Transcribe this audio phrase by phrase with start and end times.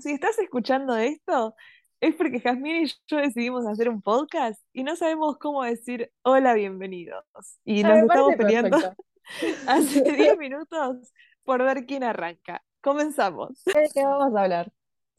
[0.00, 1.54] si estás escuchando esto,
[2.00, 6.54] es porque Jazmín y yo decidimos hacer un podcast y no sabemos cómo decir hola,
[6.54, 7.24] bienvenidos.
[7.64, 8.78] Y nos estamos peleando
[9.66, 11.12] hace 10 minutos
[11.44, 12.62] por ver quién arranca.
[12.80, 13.62] Comenzamos.
[13.64, 14.72] ¿De qué vamos a hablar?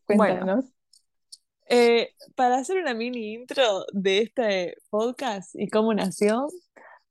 [0.05, 0.65] Cuéntanos.
[1.67, 6.47] Eh, para hacer una mini intro de este podcast y cómo nació,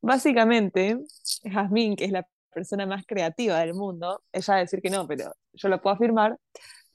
[0.02, 0.98] básicamente,
[1.44, 5.06] Jazmín, que es la persona más creativa del mundo, ella va a decir que no,
[5.06, 6.36] pero yo lo puedo afirmar,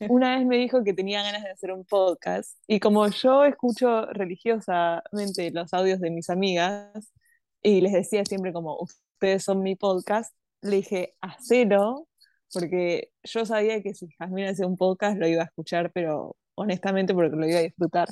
[0.10, 4.06] una vez me dijo que tenía ganas de hacer un podcast y como yo escucho
[4.08, 7.12] religiosamente los audios de mis amigas
[7.62, 12.08] y les decía siempre como ustedes son mi podcast, le dije hacelo
[12.54, 17.14] porque yo sabía que si Jasmine hacía un podcast lo iba a escuchar, pero honestamente
[17.14, 18.08] porque lo iba a disfrutar.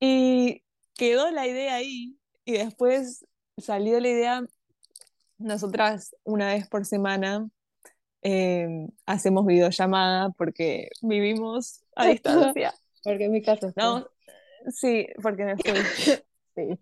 [0.00, 0.62] Y
[0.94, 3.26] quedó la idea ahí y después
[3.58, 4.42] salió la idea,
[5.38, 7.48] nosotras una vez por semana
[8.22, 12.74] Em, hacemos videollamada porque vivimos a distancia.
[13.04, 14.08] Porque en mi casa No,
[14.68, 15.74] sí, porque me fui.
[16.54, 16.78] sí.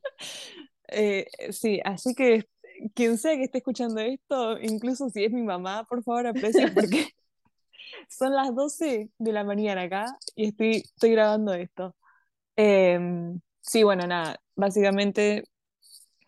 [0.88, 2.46] Eh, sí, así que
[2.94, 7.08] quien sea que esté escuchando esto, incluso si es mi mamá, por favor aprecie porque
[8.08, 11.94] son las 12 de la mañana acá y estoy, estoy grabando esto.
[12.56, 15.44] Em, sí, bueno, nada, básicamente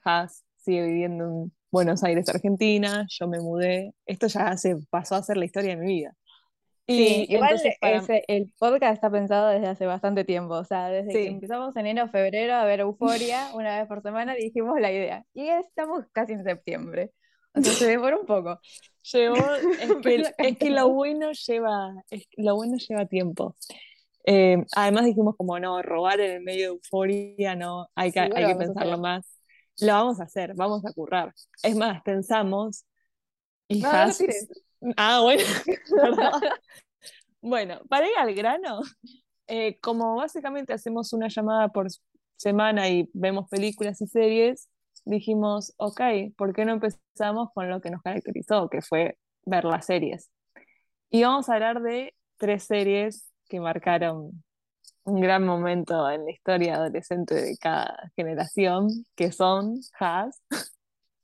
[0.05, 5.23] Has sigue viviendo en Buenos Aires, Argentina, yo me mudé, esto ya se pasó a
[5.23, 6.17] ser la historia de mi vida.
[6.87, 7.61] Y igual
[8.29, 12.55] el podcast está pensado desde hace bastante tiempo, o sea, desde que empezamos enero, febrero
[12.55, 15.27] a ver Euforia una vez por semana, dijimos la idea.
[15.35, 17.13] Y estamos casi en septiembre.
[17.53, 18.59] O sea, se demoró un poco.
[19.13, 19.37] Llevó,
[20.39, 21.93] es que, lo bueno lleva,
[22.39, 23.55] lo bueno lleva tiempo.
[24.25, 28.47] Eh, además dijimos como no, robar en el medio de euforia, no, hay que, hay
[28.47, 29.36] que pensarlo más
[29.81, 31.35] lo vamos a hacer, vamos a currar.
[31.63, 32.85] Es más, pensamos,
[33.69, 34.19] hijas.
[34.97, 35.43] ah, bueno,
[37.41, 38.81] bueno, para ir al grano,
[39.47, 41.89] eh, como básicamente hacemos una llamada por
[42.37, 44.69] semana y vemos películas y series,
[45.05, 46.01] dijimos, ok,
[46.37, 50.31] ¿por qué no empezamos con lo que nos caracterizó, que fue ver las series?
[51.11, 54.45] Y vamos a hablar de tres series que marcaron
[55.07, 60.43] un gran momento en la historia adolescente de cada generación, que son Has.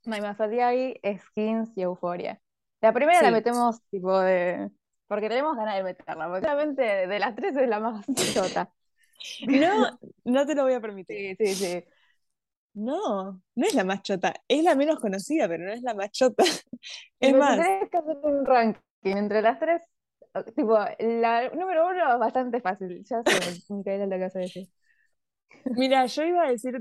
[0.05, 2.39] My Diary, Skins y Euphoria.
[2.81, 4.69] La primera la metemos tipo de...
[5.07, 8.73] Porque tenemos ganas de meterla, porque realmente de las tres es la más chota.
[9.47, 11.35] No, no te lo voy a permitir.
[11.37, 11.83] Sí, sí, sí.
[12.73, 16.09] No, no es la más chota, es la menos conocida, pero no es la más
[16.11, 16.43] chota.
[17.19, 17.59] Es más.
[17.59, 19.81] Tienes que hacer un ranking entre las tres,
[20.55, 23.03] tipo, la número uno bastante fácil.
[23.03, 24.67] Ya sé, Micaela, lo que vas a decir.
[25.65, 26.77] Mira, yo iba a decir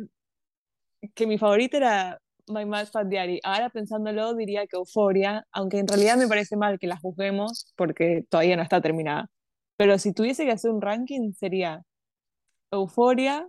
[1.14, 3.40] que mi favorita era My Mad Fat Diary.
[3.44, 8.24] Ahora pensándolo diría que Euphoria, aunque en realidad me parece mal que la juzguemos porque
[8.28, 9.30] todavía no está terminada.
[9.76, 11.82] Pero si tuviese que hacer un ranking sería
[12.70, 13.46] Euphoria,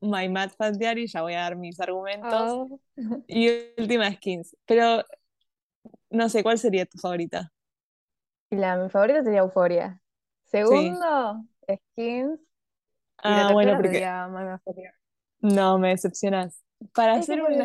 [0.00, 2.80] My Mad Fat Diary, ya voy a dar mis argumentos, oh.
[3.26, 4.56] y Última Skins.
[4.66, 5.04] Pero
[6.10, 7.52] no sé, ¿cuál sería tu favorita?
[8.52, 9.98] La, mi favorita sería Euphoria.
[10.44, 12.38] Segundo, Skins.
[13.24, 14.06] Y la ah, bueno, porque...
[15.40, 16.62] No, me decepcionas.
[16.94, 17.64] Para hacer una...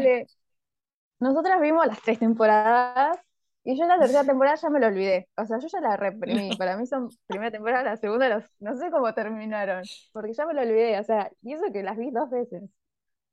[1.20, 3.18] Nosotras vimos las tres temporadas
[3.64, 5.28] y yo en la tercera temporada ya me lo olvidé.
[5.36, 6.56] O sea, yo ya la reprimí.
[6.56, 8.46] Para mí son primera temporada, la segunda, los...
[8.60, 9.84] no sé cómo terminaron.
[10.14, 10.98] Porque ya me lo olvidé.
[11.00, 12.64] O sea, y eso que las vi dos veces.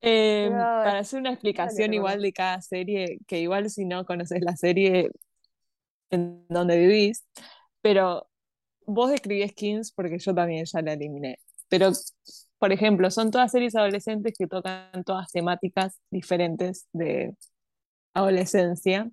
[0.01, 4.57] Em, para hacer una explicación igual de cada serie, que igual si no conoces la
[4.57, 5.11] serie,
[6.15, 7.27] en donde vivís,
[7.83, 8.29] pero
[8.87, 11.39] vos describís Skins porque yo también ya la eliminé.
[11.69, 11.93] Pero,
[12.59, 17.37] por ejemplo, son todas series adolescentes que tocan todas temáticas diferentes de
[18.15, 19.11] adolescencia.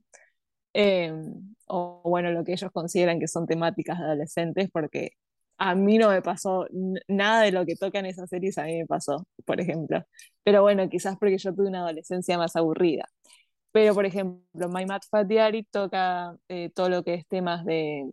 [0.73, 5.11] Em, o bueno, lo que ellos consideran que son temáticas adolescentes, porque
[5.57, 6.67] a mí no me pasó
[7.07, 10.03] nada de lo que tocan esas series, a mí me pasó, por ejemplo.
[10.43, 13.05] Pero bueno, quizás porque yo tuve una adolescencia más aburrida.
[13.71, 18.09] Pero, por ejemplo, My Mad Fat Diary toca eh, todo lo que es temas de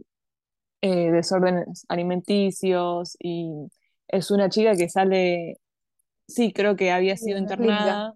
[0.82, 3.50] eh, desórdenes alimenticios y
[4.06, 5.56] es una chica que sale,
[6.28, 8.14] sí, creo que había sido internada,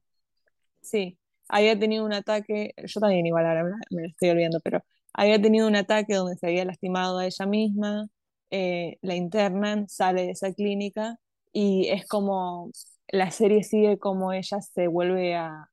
[0.80, 1.18] sí,
[1.48, 5.66] había tenido un ataque, yo también igual ahora me, lo estoy olvidando, pero había tenido
[5.66, 8.06] un ataque donde se había lastimado a ella misma,
[8.50, 11.18] eh, la internan, sale de esa clínica
[11.52, 12.70] y es como
[13.08, 15.71] la serie sigue como ella se vuelve a,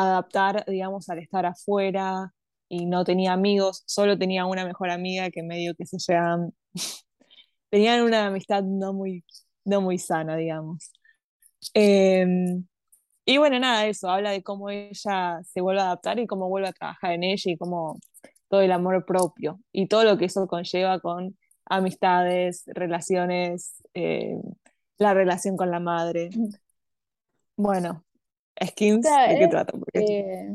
[0.00, 2.32] adaptar, digamos, al estar afuera
[2.68, 6.54] y no tenía amigos, solo tenía una mejor amiga que medio que se llevan,
[7.70, 9.24] tenían una amistad no muy,
[9.64, 10.92] no muy sana, digamos.
[11.74, 12.66] Em,
[13.24, 16.68] y bueno, nada, eso, habla de cómo ella se vuelve a adaptar y cómo vuelve
[16.68, 17.98] a trabajar en ella y cómo
[18.48, 21.36] todo el amor propio y todo lo que eso conlleva con
[21.66, 24.36] amistades, relaciones, eh,
[24.98, 26.30] la relación con la madre.
[27.56, 28.04] Bueno,
[28.60, 29.72] Skins, ¿de qué trata?
[29.94, 30.48] Eh,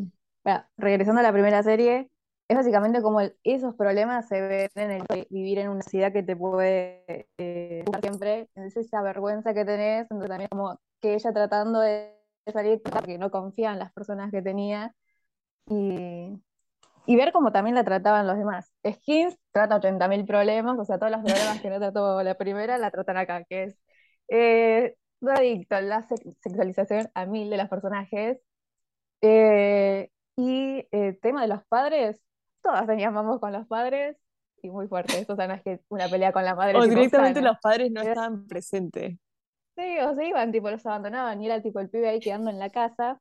[0.78, 2.10] regresando a la primera serie,
[2.48, 6.36] es básicamente como esos problemas se ven en el vivir en una ciudad que te
[6.36, 12.14] puede eh, siempre, es esa vergüenza que tenés, entonces también como que ella tratando de
[12.54, 14.94] salir porque no confía en las personas que tenía
[15.70, 16.42] y,
[17.06, 18.72] y ver cómo también la trataban los demás.
[18.90, 22.92] Skins trata 80.000 problemas, o sea, todos los problemas que no trató la primera la
[22.92, 23.80] tratan acá, que es
[24.30, 28.40] eh, adicto, la sexualización a mil de los personajes.
[29.22, 32.22] Eh, y el eh, tema de los padres,
[32.62, 34.18] todas teníamos con los padres
[34.62, 35.20] y muy fuerte.
[35.20, 36.78] Eso, o sea, no es que una pelea con la madre.
[36.78, 39.18] O directamente los padres no estaban presentes.
[39.76, 42.60] Sí, o se iban, tipo, los abandonaban y era tipo el pibe ahí quedando en
[42.60, 43.20] la casa.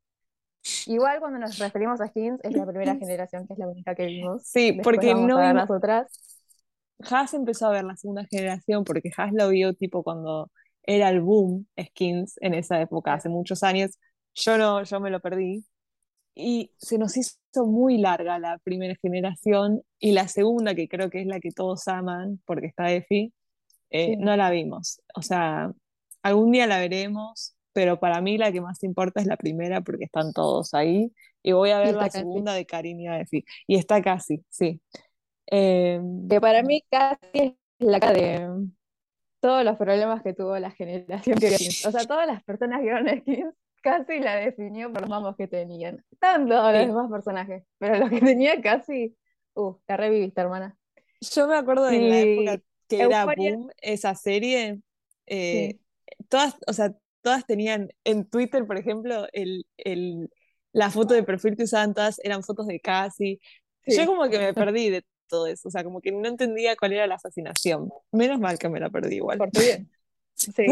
[0.87, 4.07] Igual cuando nos referimos a Skins, es la primera generación, que es la única que
[4.07, 4.43] vimos.
[4.43, 6.37] Sí, porque no las otras.
[7.11, 10.51] Haas empezó a ver la segunda generación porque Haas lo vio tipo cuando
[10.87, 13.99] era el boom Skins en esa época, hace muchos años.
[14.35, 15.65] Yo no, yo me lo perdí.
[16.35, 21.23] Y se nos hizo muy larga la primera generación y la segunda, que creo que
[21.23, 23.33] es la que todos aman porque está Efi,
[23.91, 25.01] eh, no la vimos.
[25.15, 25.73] O sea,
[26.23, 30.05] algún día la veremos, pero para mí la que más importa es la primera porque
[30.05, 31.13] están todos ahí.
[31.43, 33.45] Y voy a ver la segunda de Karin y Efi.
[33.67, 34.81] Y está casi, sí.
[35.51, 38.69] Eh, que para mí casi es la cara de
[39.41, 43.09] todos los problemas que tuvo la generación que O sea, todas las personas que vieron
[43.21, 46.05] Skins casi la definió por los mamos que tenían.
[46.11, 49.17] Estaban todos los demás personajes, pero los que tenía casi,
[49.55, 50.77] uh, la reviviste, hermana.
[51.21, 54.81] Yo me acuerdo de la época que era boom esa serie.
[55.27, 55.79] Eh,
[56.29, 60.31] todas, o sea, todas tenían en Twitter, por ejemplo, el, el,
[60.73, 63.41] la foto de perfil que usaban todas eran fotos de casi.
[63.87, 66.93] Yo como que me perdí de todo eso, o sea, como que no entendía cuál
[66.93, 67.91] era la fascinación.
[68.13, 69.39] Menos mal que me la perdí igual.
[69.39, 69.91] Por bien.
[70.39, 70.67] Sí.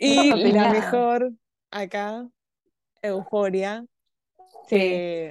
[0.00, 1.32] y la mejor
[1.70, 2.28] acá,
[3.02, 3.84] Euforia.
[4.68, 5.30] Sí.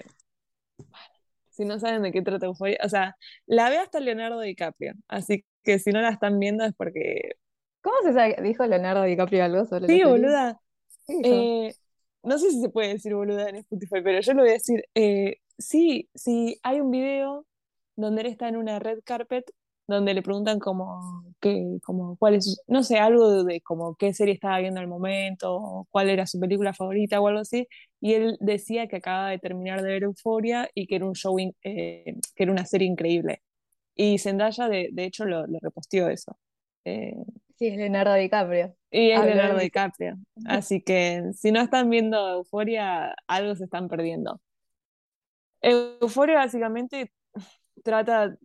[1.50, 5.44] si no saben de qué trata Euforia, o sea, la ve hasta Leonardo DiCaprio, así
[5.64, 7.34] que si no la están viendo es porque...
[7.82, 8.38] ¿Cómo se sabe?
[8.42, 10.60] ¿Dijo Leonardo DiCaprio algo sobre Sí, boluda.
[11.08, 11.74] Eh,
[12.24, 14.84] no sé si se puede decir boluda en Spotify, pero yo lo voy a decir.
[14.94, 17.46] Eh, sí, sí, hay un video
[17.96, 19.46] donde él está en una red carpet
[19.88, 24.34] donde le preguntan como, qué, como cuál es, no sé, algo de, como qué serie
[24.34, 27.68] estaba viendo al momento, cuál era su película favorita o algo así,
[28.00, 31.38] y él decía que acaba de terminar de ver Euforia y que era un show,
[31.40, 33.42] eh, que era una serie increíble.
[33.96, 36.38] Y Zendaya, de, de hecho, lo, lo reposteó eso.
[36.86, 37.14] Eh,
[37.58, 38.76] sí, es Leonardo DiCaprio.
[38.90, 40.16] Y es Leonardo DiCaprio.
[40.46, 44.40] Así que si no están viendo Euforia, algo se están perdiendo.
[45.62, 47.12] Euforia básicamente
[47.84, 48.36] trata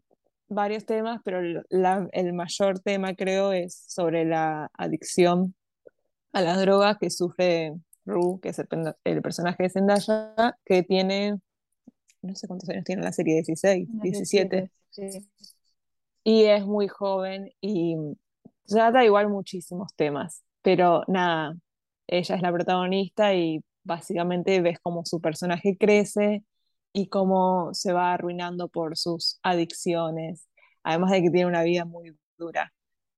[0.48, 5.54] varios temas, pero el mayor tema creo es sobre la adicción
[6.32, 7.72] a las drogas que sufre
[8.04, 11.40] Ru, que es el, personaje de Zendaya, que tiene,
[12.22, 14.70] no sé cuántos años tiene la serie, 16, 17.
[16.22, 17.96] Y es muy joven y
[18.66, 21.54] trata igual muchísimos temas, pero nada,
[22.06, 26.44] ella es la protagonista y básicamente ves cómo su personaje crece
[26.96, 30.48] y cómo se va arruinando por sus adicciones,
[30.82, 32.72] además de que tiene una vida muy dura.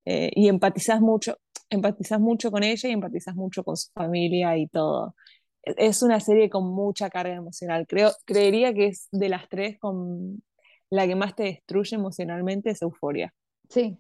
[0.05, 1.39] Eh, y empatizas mucho,
[1.71, 5.15] empatizas mucho con ella y empatizas mucho con su familia y todo.
[5.63, 7.87] E-, es una serie con mucha carga emocional.
[7.87, 10.43] Creo, creería que es de las tres con
[10.91, 13.33] la que más te destruye emocionalmente es Euforia.
[13.69, 13.97] Sí.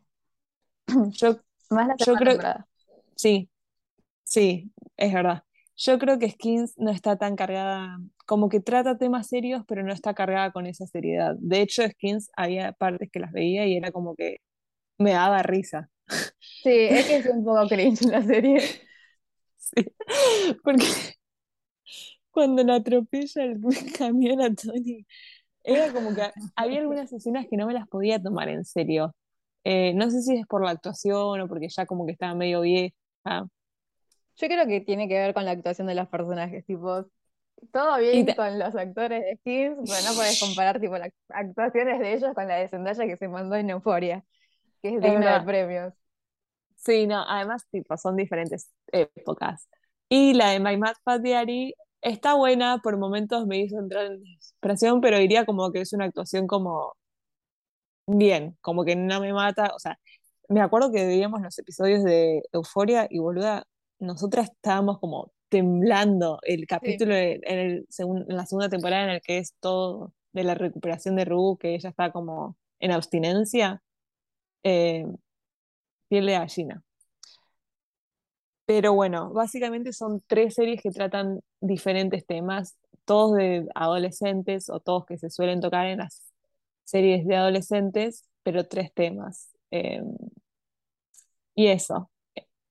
[1.12, 1.37] Yo,
[1.70, 2.40] más la yo creo,
[3.14, 3.49] Sí,
[4.25, 5.44] sí, es verdad.
[5.78, 9.92] Yo creo que Skins no está tan cargada, como que trata temas serios, pero no
[9.92, 11.37] está cargada con esa seriedad.
[11.38, 14.38] De hecho, Skins había partes que las veía y era como que
[14.99, 15.90] me daba risa.
[16.40, 18.58] Sí, es que es un poco cringe la serie.
[19.61, 19.85] Sí,
[20.64, 20.85] porque
[22.30, 23.61] cuando la atropella el
[23.99, 25.04] camión a Tony,
[25.64, 26.23] era como que
[26.56, 29.14] había algunas escenas que no me las podía tomar en serio.
[29.64, 32.62] Eh, no sé si es por la actuación o porque ya como que estaba medio
[32.62, 32.94] vieja.
[34.38, 37.04] Yo creo que tiene que ver con la actuación de los personajes, tipo,
[37.73, 42.14] todo bien con los actores de Skins, pero no puedes comparar tipo las actuaciones de
[42.14, 44.25] ellos con la de Zendaya que se mandó en Euphoria,
[44.80, 45.95] que es digna de premios.
[46.76, 49.68] Sí, no, además tipo, son diferentes épocas.
[50.09, 54.23] Y la de My Mad Fat Diary está buena, por momentos me hizo entrar en
[54.23, 56.95] desesperación, pero diría como que es una actuación como
[58.07, 59.99] bien, como que no me mata, o sea,
[60.49, 63.64] me acuerdo que veíamos los episodios de Euforia y boluda,
[64.00, 69.38] nosotras estábamos como temblando el capítulo en, el en la segunda temporada en el que
[69.38, 73.82] es todo de la recuperación de Ru, que ella está como en abstinencia.
[74.64, 75.06] eh,
[76.08, 76.82] piel de gallina.
[78.66, 85.06] Pero bueno, básicamente son tres series que tratan diferentes temas, todos de adolescentes o todos
[85.06, 86.22] que se suelen tocar en las
[86.84, 89.50] series de adolescentes, pero tres temas.
[89.70, 90.02] Eh,
[91.54, 92.10] y eso,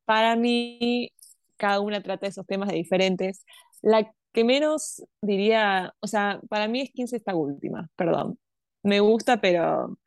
[0.05, 1.11] para mí,
[1.57, 3.45] cada una trata esos temas de diferentes.
[3.81, 8.37] La que menos diría, o sea, para mí es 15 esta última, perdón.
[8.83, 9.97] Me gusta, pero,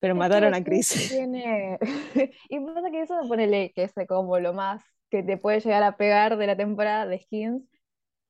[0.00, 0.88] pero mataron a Chris.
[1.10, 1.78] Tiene...
[2.48, 5.96] y pasa que eso, ponele que es como lo más que te puede llegar a
[5.96, 7.62] pegar de la temporada de Skins,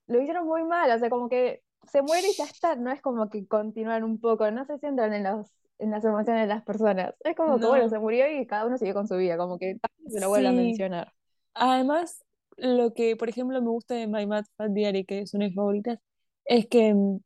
[0.06, 3.00] lo hicieron muy mal, o sea, como que se muere y ya está, no es
[3.00, 6.62] como que continúan un poco, no se centran en los en las emociones de las
[6.62, 7.14] personas.
[7.20, 9.76] Es como que, bueno, se murió y cada uno siguió con su vida, como que
[10.08, 11.12] se lo vuelve a mencionar.
[11.54, 12.23] Además,
[12.56, 15.50] lo que, por ejemplo, me gusta de My Mad Fat Diary, que es una de
[15.50, 15.98] mis favoritas,
[16.44, 17.18] es que mm,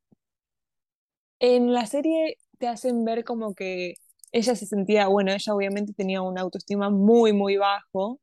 [1.41, 3.95] en la serie te hacen ver como que
[4.33, 8.21] ella se sentía, bueno, ella obviamente tenía una autoestima muy, muy bajo,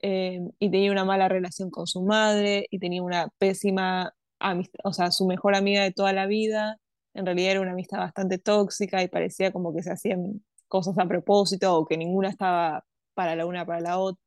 [0.00, 4.92] eh, y tenía una mala relación con su madre y tenía una pésima amistad, o
[4.92, 6.78] sea, su mejor amiga de toda la vida,
[7.14, 11.06] en realidad era una amistad bastante tóxica y parecía como que se hacían cosas a
[11.08, 12.84] propósito o que ninguna estaba
[13.14, 14.22] para la una para la otra,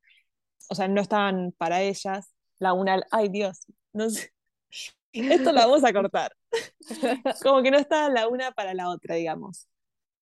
[0.70, 4.32] o sea, no estaban para ellas, la una, ay Dios, no sé,
[5.14, 6.34] esto lo vamos a cortar,
[7.44, 9.68] como que no estaban la una para la otra, digamos.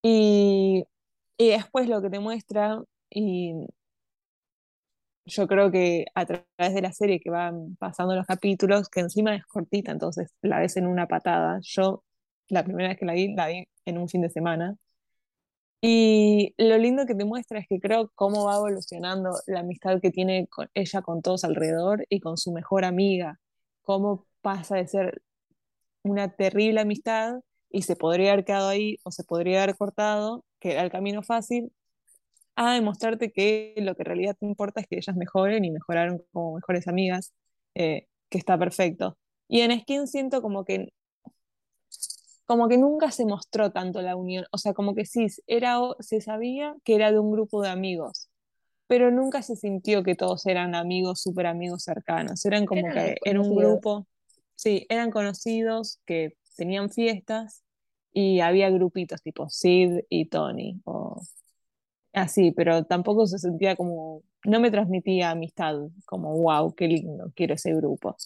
[0.02, 0.84] Y,
[1.38, 3.54] y después lo que te muestra, y
[5.24, 9.34] yo creo que a través de la serie que van pasando los capítulos, que encima
[9.34, 11.58] es cortita, entonces la ves en una patada.
[11.62, 12.04] Yo
[12.48, 14.76] la primera vez que la vi, la vi en un fin de semana.
[15.80, 20.10] Y lo lindo que te muestra es que creo cómo va evolucionando la amistad que
[20.10, 23.38] tiene con ella con todos alrededor y con su mejor amiga.
[23.82, 25.22] Cómo pasa de ser
[26.02, 30.72] una terrible amistad y se podría haber quedado ahí o se podría haber cortado, que
[30.72, 31.72] era el camino fácil,
[32.56, 36.22] a demostrarte que lo que en realidad te importa es que ellas mejoren y mejoraron
[36.32, 37.32] como mejores amigas,
[37.74, 39.16] eh, que está perfecto.
[39.48, 40.92] Y en Skin siento como que
[42.48, 46.22] como que nunca se mostró tanto la unión, o sea, como que sí, era, se
[46.22, 48.30] sabía que era de un grupo de amigos,
[48.86, 53.38] pero nunca se sintió que todos eran amigos, súper amigos cercanos, eran como que era
[53.38, 54.06] un grupo,
[54.54, 57.64] sí, eran conocidos que tenían fiestas
[58.14, 61.20] y había grupitos tipo Sid y Tony, o
[62.14, 65.76] así, pero tampoco se sentía como, no me transmitía amistad,
[66.06, 68.16] como, wow, qué lindo, quiero ese grupo.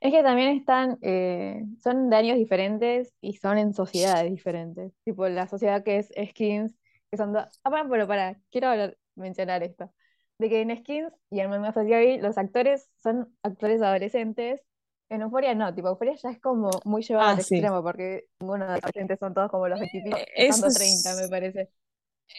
[0.00, 4.92] Es que también están, eh, son de años diferentes y son en sociedades diferentes.
[5.04, 6.74] Tipo, la sociedad que es Skins,
[7.10, 7.44] que son dos.
[7.64, 9.92] Ah, bueno, para, quiero mencionar esto.
[10.38, 11.74] De que en Skins y en Mamá
[12.20, 14.62] los actores son actores adolescentes.
[15.10, 18.64] En Euphoria no, tipo, Euphoria ya es como muy llevado ah, al extremo, porque ninguno
[18.64, 21.68] de los adolescentes son todos como los 25, eh, 30, me parece.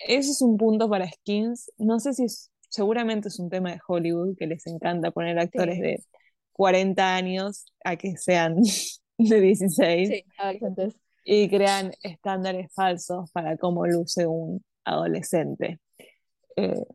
[0.08, 1.72] Eso es un punto para Skins.
[1.77, 5.80] No sé si es, seguramente es un tema de Hollywood que les encanta poner actores
[5.80, 6.03] de
[6.53, 8.55] 40 años a que sean
[9.17, 10.10] de 16.
[10.10, 10.25] Sí,
[11.24, 15.79] Y crean estándares falsos para cómo luce un adolescente.
[16.55, 16.86] Eh,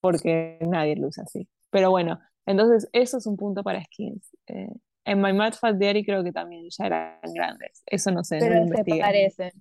[0.00, 1.48] porque nadie luce así.
[1.70, 4.36] Pero bueno, entonces eso es un punto para skins.
[4.46, 4.68] Eh,
[5.04, 7.82] en My Mad Fat Diary creo que también ya eran grandes.
[7.86, 8.38] Eso no sé.
[8.38, 9.52] Pero se parecen.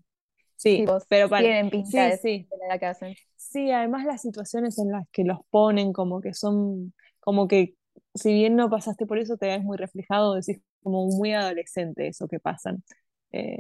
[0.55, 1.43] Sí, pero para...
[1.43, 3.15] tienen pinta sí, de la que hacen.
[3.35, 7.75] Sí, además las situaciones en las que los ponen como que son, como que
[8.15, 12.27] si bien no pasaste por eso, te ves muy reflejado, decís como muy adolescente eso
[12.27, 12.83] que pasan.
[13.31, 13.59] Eh,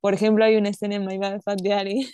[0.00, 2.06] por ejemplo, hay una escena en My Bad Fat Diary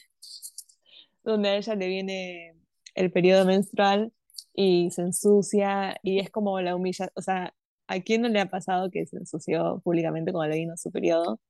[1.25, 2.57] donde a ella le viene
[2.95, 4.13] el periodo menstrual
[4.55, 7.55] y se ensucia y es como la humilla, o sea,
[7.87, 11.41] ¿a quién no le ha pasado que se ensució públicamente cuando le vino su periodo?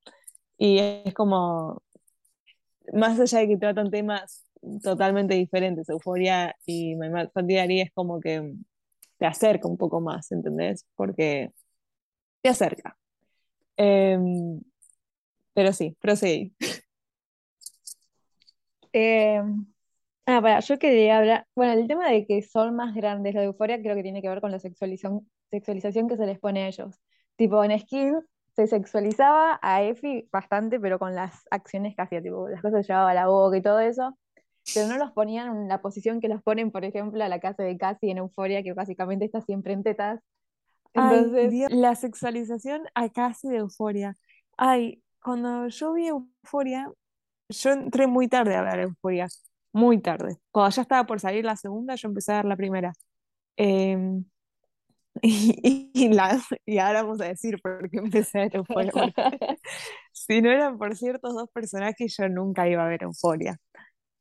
[0.57, 1.81] Y es como,
[2.93, 4.45] más allá de que tratan temas
[4.83, 8.53] totalmente diferentes, Euforia y My Bad Fat Diary es como que
[9.23, 10.85] te acerca un poco más, ¿entendés?
[10.97, 11.53] Porque
[12.41, 12.97] te acerca.
[13.77, 14.61] Em,
[15.53, 16.53] pero sí, proseguí.
[18.95, 19.41] Eh,
[20.27, 23.81] ah, para, yo quería hablar, bueno, el tema de que son más grandes, la euforia
[23.81, 26.99] creo que tiene que ver con la sexualización, sexualización que se les pone a ellos.
[27.37, 28.23] Tipo, en Skins
[28.55, 32.93] se sexualizaba a Effie bastante, pero con las acciones que hacía, tipo, las cosas que
[32.93, 34.17] llevaba a la boca y todo eso
[34.73, 37.63] pero no los ponían en la posición que los ponen, por ejemplo, a la casa
[37.63, 40.21] de Cassie en Euforia, que básicamente está siempre en tetas.
[40.93, 44.15] Entonces, la sexualización a Cassie de Euforia.
[44.57, 46.91] Ay, cuando yo vi Euforia,
[47.49, 49.27] yo entré muy tarde a ver Euforia,
[49.71, 50.37] muy tarde.
[50.51, 52.93] Cuando ya estaba por salir la segunda, yo empecé a ver la primera.
[53.57, 54.23] Em,
[55.21, 58.91] y, la, y, ahora vamos a decir por qué empecé a ver Euforia.
[60.11, 63.57] si no eran por ciertos dos personajes, yo nunca iba a ver Euforia.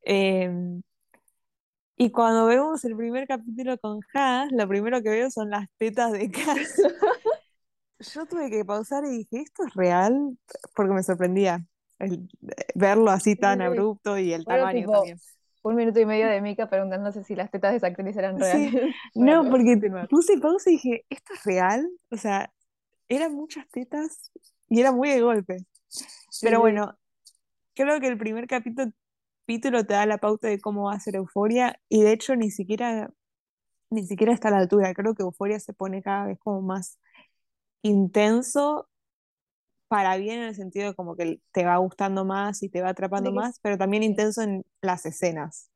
[0.03, 0.83] Em,
[1.97, 6.13] Y cuando vemos el primer capítulo con Haas, lo primero que veo son las tetas
[6.13, 6.75] de Cass.
[8.15, 10.37] Yo tuve que pausar y dije, ¿esto es real?
[10.75, 11.65] Porque me sorprendía
[12.75, 15.19] verlo así tan abrupto y el tamaño también.
[15.63, 18.73] Un minuto y medio de Mika preguntándose si las tetas de esa actriz eran reales.
[19.15, 19.79] no, porque
[20.11, 21.89] puse pausa y dije, ¿esto es real?
[22.11, 22.53] O sea,
[23.09, 24.33] eran muchas tetas
[24.69, 25.59] y era muy de golpe.
[26.41, 26.99] Pero bueno,
[27.75, 28.91] creo que el primer capítulo,
[29.53, 32.51] capítulo te da la pauta de cómo va a ser Euforia y de hecho ni
[32.51, 33.11] siquiera,
[33.91, 34.95] ni siquiera está a la altura.
[34.95, 36.99] Creo que Euforia se pone cada vez como más
[37.83, 38.89] intenso
[39.89, 42.91] para bien en el sentido de como que te va gustando más y te va
[42.91, 45.71] atrapando más, pero también intenso en las escenas.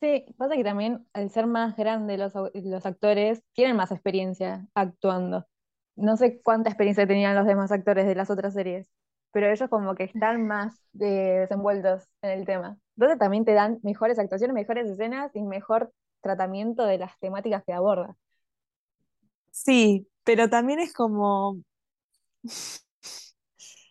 [0.00, 5.46] Sí, pasa que también al ser más grandes los, los actores tienen más experiencia actuando.
[5.96, 8.88] No sé cuánta experiencia tenían los demás actores de las otras series,
[9.32, 12.78] pero ellos como que están más desenvueltos en el tema.
[12.96, 17.72] Entonces también te dan mejores actuaciones, mejores escenas y mejor tratamiento de las temáticas que
[17.72, 18.16] aborda.
[19.50, 21.58] Sí, pero también es como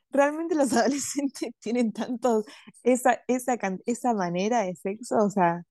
[0.09, 2.43] realmente los adolescentes tienen tanto
[2.83, 5.63] esa, esa, esa manera de sexo, o sea,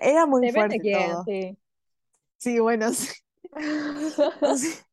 [0.00, 1.24] era muy fuerte todo.
[1.24, 1.58] Sí.
[2.38, 2.90] sí, bueno,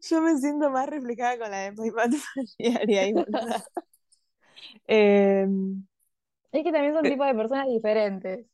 [0.00, 2.10] yo me siento más reflejada con la de My Bad
[2.58, 3.14] ahí,
[4.88, 5.46] eh,
[6.58, 8.46] es que también son tipos de personas diferentes.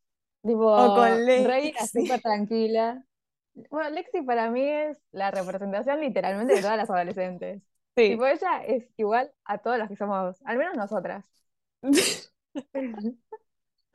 [0.42, 3.04] Tipo, o con Rey súper tranquila.
[3.70, 7.62] Bueno, Lexi para mí es la representación literalmente de todas las adolescentes.
[7.94, 8.08] Sí.
[8.08, 11.30] Tipo, ella es igual a todas las que somos, al menos nosotras.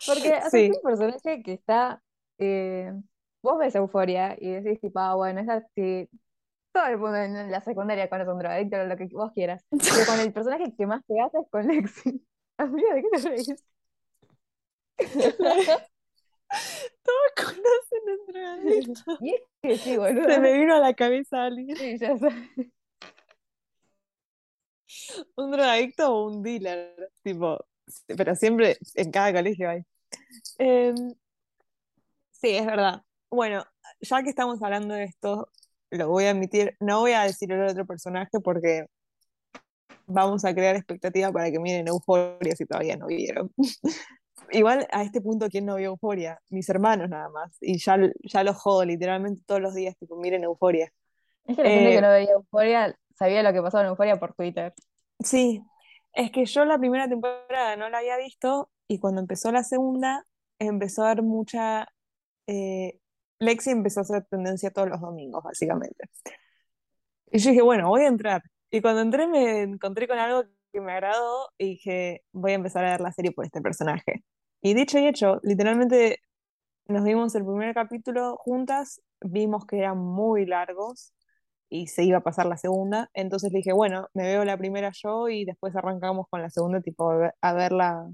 [0.05, 1.99] Porque es un personaje que está.
[2.37, 2.93] Eh,
[3.41, 6.07] vos ves euforia y decís, tipo, ah, bueno, esa sí.
[6.71, 9.65] Todo el mundo en la secundaria conoce un drogadicto, lo que vos quieras.
[9.71, 12.23] Pero con el personaje que más te hace es con Lexi.
[12.57, 13.63] Amiga, ¿de qué te reís?
[17.03, 19.17] Todos conocen un drogadicto.
[19.21, 20.29] Y es que sí, boludo.
[20.29, 21.75] Se me vino a la cabeza alguien.
[21.75, 22.27] Sí, ya sé.
[25.35, 27.65] un drogadicto o un dealer, tipo,
[28.15, 29.83] pero siempre en cada colegio hay.
[30.57, 31.13] Em,
[32.31, 33.03] sí, es verdad.
[33.29, 33.65] Bueno,
[34.01, 35.49] ya que estamos hablando de esto,
[35.91, 38.85] lo voy a admitir, no voy a decir el otro personaje porque
[40.05, 43.51] vamos a crear expectativa para que miren Euforia si todavía no vieron.
[44.51, 46.39] Igual a este punto, ¿quién no vio Euforia?
[46.49, 47.57] Mis hermanos nada más.
[47.61, 50.91] Y ya, ya los jodo literalmente todos los días, tipo, miren Euforia.
[51.45, 54.17] Es que la gente que eh, no veía Euforia sabía lo que pasaba en Euforia
[54.17, 54.73] por Twitter.
[55.19, 55.61] Sí,
[56.13, 60.25] es que yo la primera temporada no la había visto y cuando empezó la segunda
[60.59, 61.87] empezó a dar mucha...
[62.47, 62.99] Eh,
[63.39, 66.09] Lexi empezó a hacer tendencia todos los domingos, básicamente.
[67.31, 68.41] Y yo dije, bueno, voy a entrar.
[68.71, 72.85] Y cuando entré me encontré con algo que me agradó y dije, voy a empezar
[72.85, 74.23] a ver la serie por este personaje.
[74.61, 76.19] Y dicho y hecho, literalmente
[76.87, 81.13] nos vimos el primer capítulo juntas, vimos que eran muy largos
[81.69, 83.09] y se iba a pasar la segunda.
[83.13, 87.11] Entonces dije, bueno, me veo la primera yo y después arrancamos con la segunda, tipo
[87.41, 88.09] a verla.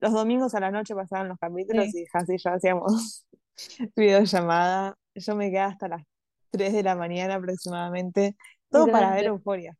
[0.00, 3.26] Los domingos a la noche pasaban los capítulos y así ya hacíamos
[3.96, 4.96] videollamada.
[5.14, 6.02] Yo me quedé hasta las
[6.50, 8.36] 3 de la mañana aproximadamente,
[8.70, 9.76] todo para ver Euforia.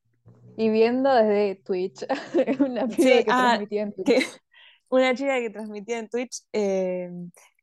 [0.57, 2.05] Y viendo desde Twitch,
[2.61, 4.41] una que ah, transmitía en Twitch.
[4.91, 7.11] Una chica que transmitía en Twitch eh,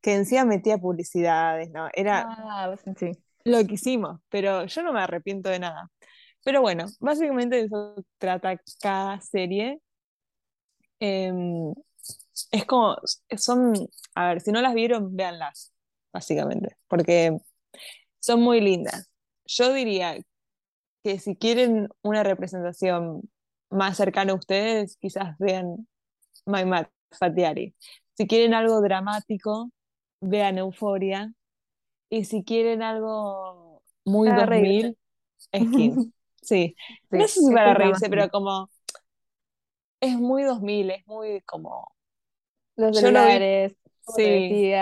[0.02, 1.88] que encima metía publicidades, ¿no?
[1.94, 3.12] Era, ah, sí
[3.46, 5.90] lo que hicimos, pero yo no me arrepiento de nada.
[6.44, 9.80] Pero bueno, básicamente eso trata cada serie.
[11.00, 11.74] Em,
[12.50, 12.96] es como,
[13.36, 13.74] son,
[14.14, 15.72] a ver, si no las vieron, véanlas,
[16.12, 17.36] básicamente, porque
[18.20, 19.10] son muy lindas.
[19.46, 20.18] Yo diría
[21.04, 23.22] que si quieren una representación
[23.70, 25.88] más cercana a ustedes, quizás vean
[26.46, 27.74] My Mad Fatiari.
[28.14, 29.70] Si quieren algo dramático,
[30.20, 31.32] vean Euforia.
[32.08, 34.96] Y si quieren algo muy 2000,
[35.54, 36.12] skin.
[36.42, 36.76] Sí.
[37.10, 38.70] No sé si para reírse, pero como
[40.00, 41.90] es muy 2000, es muy como...
[42.76, 43.74] Los celulares,
[44.14, 44.72] sí.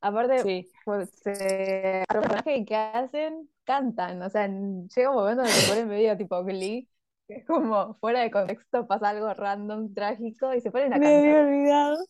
[0.00, 0.68] Aparte, sí.
[0.84, 5.68] pues, eh, los personajes que hacen cantan, o sea, llega un momento en el que
[5.68, 6.88] ponen medio tipo Glee,
[7.36, 11.10] es como fuera de contexto, pasa algo random, trágico, y se ponen a cantar.
[11.10, 11.96] Me había olvidado.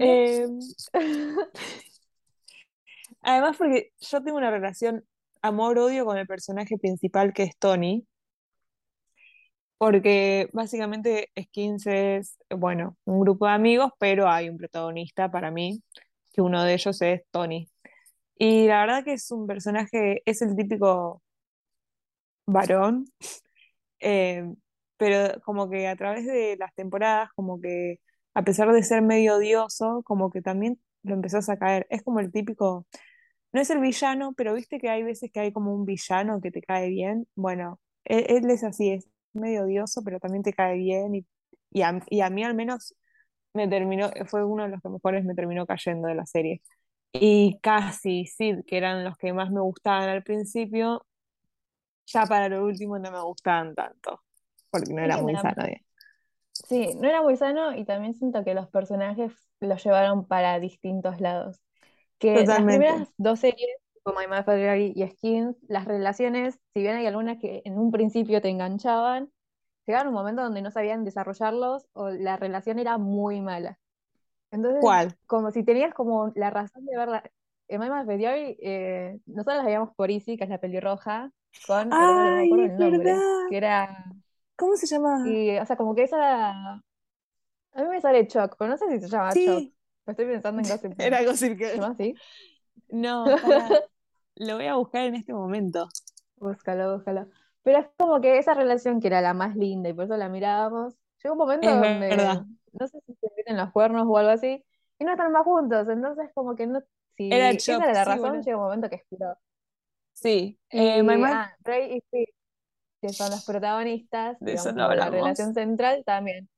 [0.00, 0.46] Eh,
[3.22, 5.04] Además, porque yo tengo una relación
[5.42, 8.06] amor-odio con el personaje principal que es Tony.
[9.76, 15.82] Porque básicamente Skins es, bueno, un grupo de amigos, pero hay un protagonista para mí,
[16.32, 17.68] que uno de ellos es Tony.
[18.36, 21.22] Y la verdad que es un personaje, es el típico
[22.46, 23.04] varón,
[24.00, 24.44] eh,
[24.96, 28.00] pero como que a través de las temporadas, como que
[28.34, 31.86] a pesar de ser medio odioso, como que también lo empezás a caer.
[31.90, 32.86] Es como el típico,
[33.52, 36.50] no es el villano, pero viste que hay veces que hay como un villano que
[36.50, 37.26] te cae bien.
[37.34, 41.26] Bueno, él, él es así, es medio odioso, pero también te cae bien y,
[41.70, 42.94] y, a, y a mí al menos
[43.54, 46.62] me terminó, fue uno de los que mejores me terminó cayendo de la serie.
[47.12, 51.06] Y casi Sid, que eran los que más me gustaban al principio,
[52.08, 54.22] ya para lo último no me gustaban tanto,
[54.70, 55.64] porque no era que muy sano.
[56.52, 61.20] Sí, no era muy sano y también siento que los personajes los llevaron para distintos
[61.20, 61.60] lados.
[62.18, 62.78] Que las Totalmente.
[62.78, 67.62] primeras dos series, como My Mother y Skins, las relaciones, si bien hay algunas que
[67.64, 69.30] en un principio te enganchaban,
[69.86, 73.78] llegaron a un momento donde no sabían desarrollarlos o la relación era muy mala.
[74.50, 75.16] Entonces, ¿Cuál?
[75.26, 77.22] como si tenías como la razón de verla.
[77.68, 81.30] En My Mother eh, nosotros las veíamos por Izzy, que es la pelirroja,
[81.66, 84.04] con que no me acuerdo Ay, el nombre, que era...
[84.56, 85.24] ¿Cómo se llama?
[85.28, 86.50] Y, o sea, como que esa...
[86.52, 89.32] A mí me sale Chuck, pero no sé si se llama.
[89.32, 89.74] Sí,
[90.06, 91.74] Estoy pensando en Gossip era Gossip ¿Se Girl.
[91.74, 92.22] llama así?
[92.88, 93.80] No, para,
[94.36, 95.88] lo voy a buscar en este momento.
[96.36, 97.28] Búscalo, búscalo.
[97.62, 100.28] Pero es como que esa relación que era la más linda y por eso la
[100.28, 102.46] mirábamos, llegó un momento Es donde verdad.
[102.72, 104.64] no sé si se meten los cuernos o algo así
[104.98, 105.88] y no están más juntos.
[105.88, 106.80] Entonces, como que no.
[107.30, 108.42] Era Si esa Chuck, era la sí, razón, bueno.
[108.42, 109.36] llega un momento que expiró.
[110.20, 112.24] Sí, eh, My Y Mad- ah, Ray y Sid,
[113.00, 116.48] que son los protagonistas, de digamos, eso no la relación central también.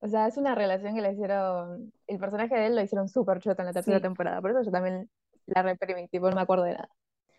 [0.00, 1.92] O sea, es una relación que le hicieron.
[2.06, 4.02] El personaje de él lo hicieron súper choto en la tercera Sí.
[4.02, 4.40] temporada.
[4.40, 5.08] Por eso yo también
[5.46, 6.88] la reprimí, tipo, no me acuerdo de nada.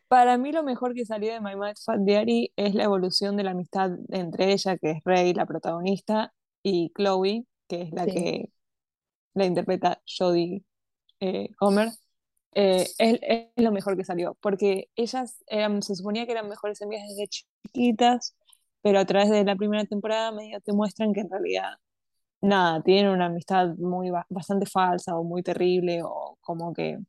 [0.08, 3.44] Para mí lo mejor que salió de My Mad Fat Diary es la evolución de
[3.44, 8.12] la amistad entre ella, que es Rey, la protagonista, y Chloe, que es la Sí.
[8.12, 8.50] que
[9.34, 10.64] la interpreta Jodie
[11.20, 11.90] eh, Comer.
[12.60, 16.82] Eh, es, es lo mejor que salió, porque ellas eran, se suponía que eran mejores
[16.82, 18.36] amigas desde chiquitas,
[18.82, 21.74] pero a través de la primera temporada medio te muestran que en realidad
[22.42, 27.00] nada, tienen una amistad muy ba- bastante falsa o muy terrible o como que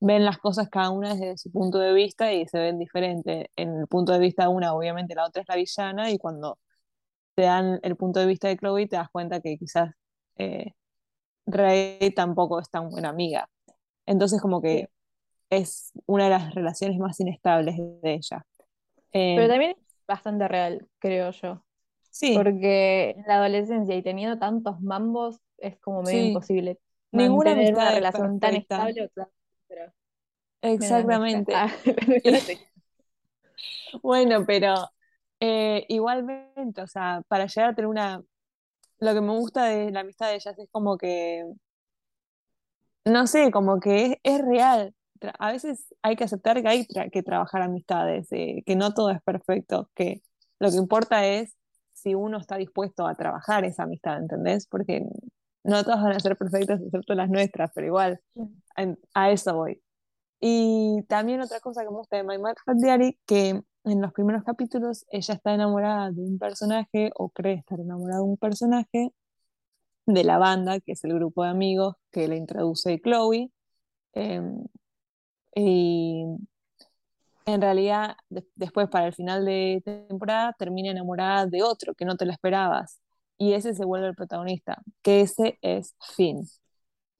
[0.00, 3.50] ven las cosas cada una desde su punto de vista y se ven diferente.
[3.56, 6.58] En el punto de vista de una, obviamente la otra es la villana y cuando
[7.34, 9.92] te dan el punto de vista de Chloe te das cuenta que quizás
[10.38, 10.72] eh,
[11.46, 13.48] Rey tampoco es tan buena amiga.
[14.06, 14.88] Entonces como que
[15.56, 18.44] es una de las relaciones más inestables de ella.
[19.12, 21.64] Eh, Pero también es bastante real, creo yo.
[22.10, 26.78] sí, Porque en la adolescencia y teniendo tantos mambos, es como medio sí, imposible
[27.12, 29.02] ninguna una amistad es relación tan estable.
[29.04, 29.28] o tan-
[29.68, 29.92] pero.
[30.62, 31.52] Exactamente.
[31.54, 31.70] Ah.
[34.02, 34.74] Bueno, pero
[35.40, 38.22] eh, igualmente, o sea, para llegar a tener una...
[39.00, 41.44] Lo que me gusta de la amistad de ellas es como que,
[43.04, 44.94] no sé, como que es, es real.
[45.38, 49.10] A veces hay que aceptar que hay tra- que trabajar amistades, eh, que no todo
[49.10, 50.22] es perfecto, que
[50.58, 51.56] lo que importa es
[51.92, 54.66] si uno está dispuesto a trabajar esa amistad, ¿entendés?
[54.66, 55.06] Porque
[55.64, 58.20] no todas van a ser perfectas excepto las nuestras, pero igual,
[58.76, 59.82] en- a eso voy.
[60.40, 64.12] Y también otra cosa que me gusta de My Mad Fat Diary, que en los
[64.12, 69.12] primeros capítulos ella está enamorada de un personaje o cree estar enamorada de un personaje
[70.06, 73.50] de la banda, que es el grupo de amigos que le introduce Chloe.
[74.14, 74.42] eh,
[75.54, 76.24] y
[77.46, 82.16] en realidad de- después para el final de temporada termina enamorada de otro que no
[82.16, 83.00] te lo esperabas.
[83.36, 86.42] Y ese se vuelve el protagonista, que ese es Finn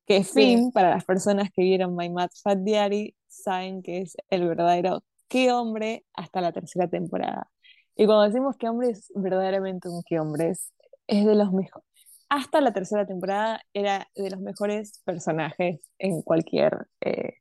[0.06, 0.32] que Sí.
[0.32, 5.02] Finn, para las personas que vieron My Mad Fat Diary, saben que es el verdadero
[5.28, 7.50] qué hombre hasta la tercera temporada.
[7.96, 10.72] Y cuando decimos qué hombre es verdaderamente un qué hombre, es,
[11.06, 11.86] es de los mejores.
[12.28, 17.34] Hasta la tercera temporada era de los mejores personajes en cualquier eh,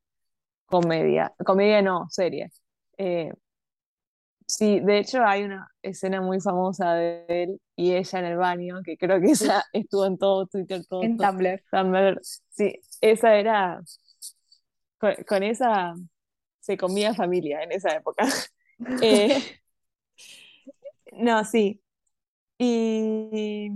[0.73, 1.33] comedia.
[1.45, 2.51] Comedia no, serie.
[2.97, 3.31] Eh,
[4.47, 8.81] sí, de hecho hay una escena muy famosa de él y ella en el baño,
[8.83, 11.63] que creo que esa estuvo en todo Twitter, todo, En todo, Tumblr.
[11.71, 12.19] Tumblr.
[12.49, 13.81] Sí, esa era.
[14.97, 15.93] Con, con esa
[16.59, 18.25] se comía familia en esa época.
[19.01, 19.39] Eh,
[21.13, 21.81] no, sí.
[22.57, 23.69] Y,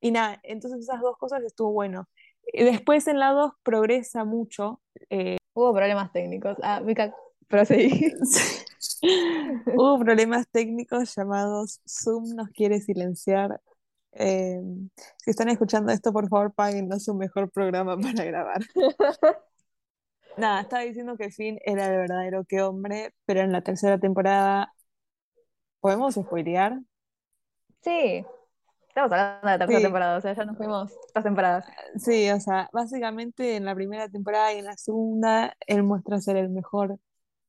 [0.00, 2.08] y nada, entonces esas dos cosas estuvo bueno.
[2.52, 4.80] Después en la 2 progresa mucho.
[5.54, 6.56] Hubo problemas técnicos.
[6.62, 7.14] Ah, Mica,
[7.48, 8.12] proseguí.
[9.76, 13.60] Hubo problemas técnicos llamados Zoom nos quiere silenciar.
[14.12, 14.60] Eh,
[15.18, 18.62] si están escuchando esto, por favor, páguennos un mejor programa para grabar.
[20.36, 24.72] Nada, estaba diciendo que Finn era el verdadero que hombre, pero en la tercera temporada,
[25.80, 26.80] ¿podemos spoilear?
[27.82, 28.24] Sí,
[28.92, 31.66] estamos hablando de la tercera Sí, temporada, o sea, ya nos fuimos dos temporadas.
[31.96, 36.36] sí, o sea, básicamente en la primera temporada y en la segunda, él muestra ser
[36.36, 36.98] el mejor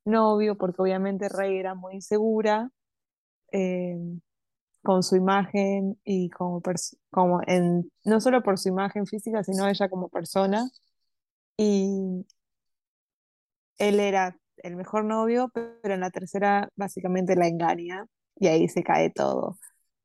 [0.06, 2.70] novio, porque obviamente Rey era muy insegura
[3.52, 3.98] eh,
[4.84, 6.62] con su imagen y como,
[7.12, 10.70] como en, no solo por su imagen física, sino ella como persona.
[11.58, 12.26] y
[13.78, 18.84] él era el mejor novio, pero en la tercera básicamente la engaña y ahí se
[18.84, 19.58] cae todo.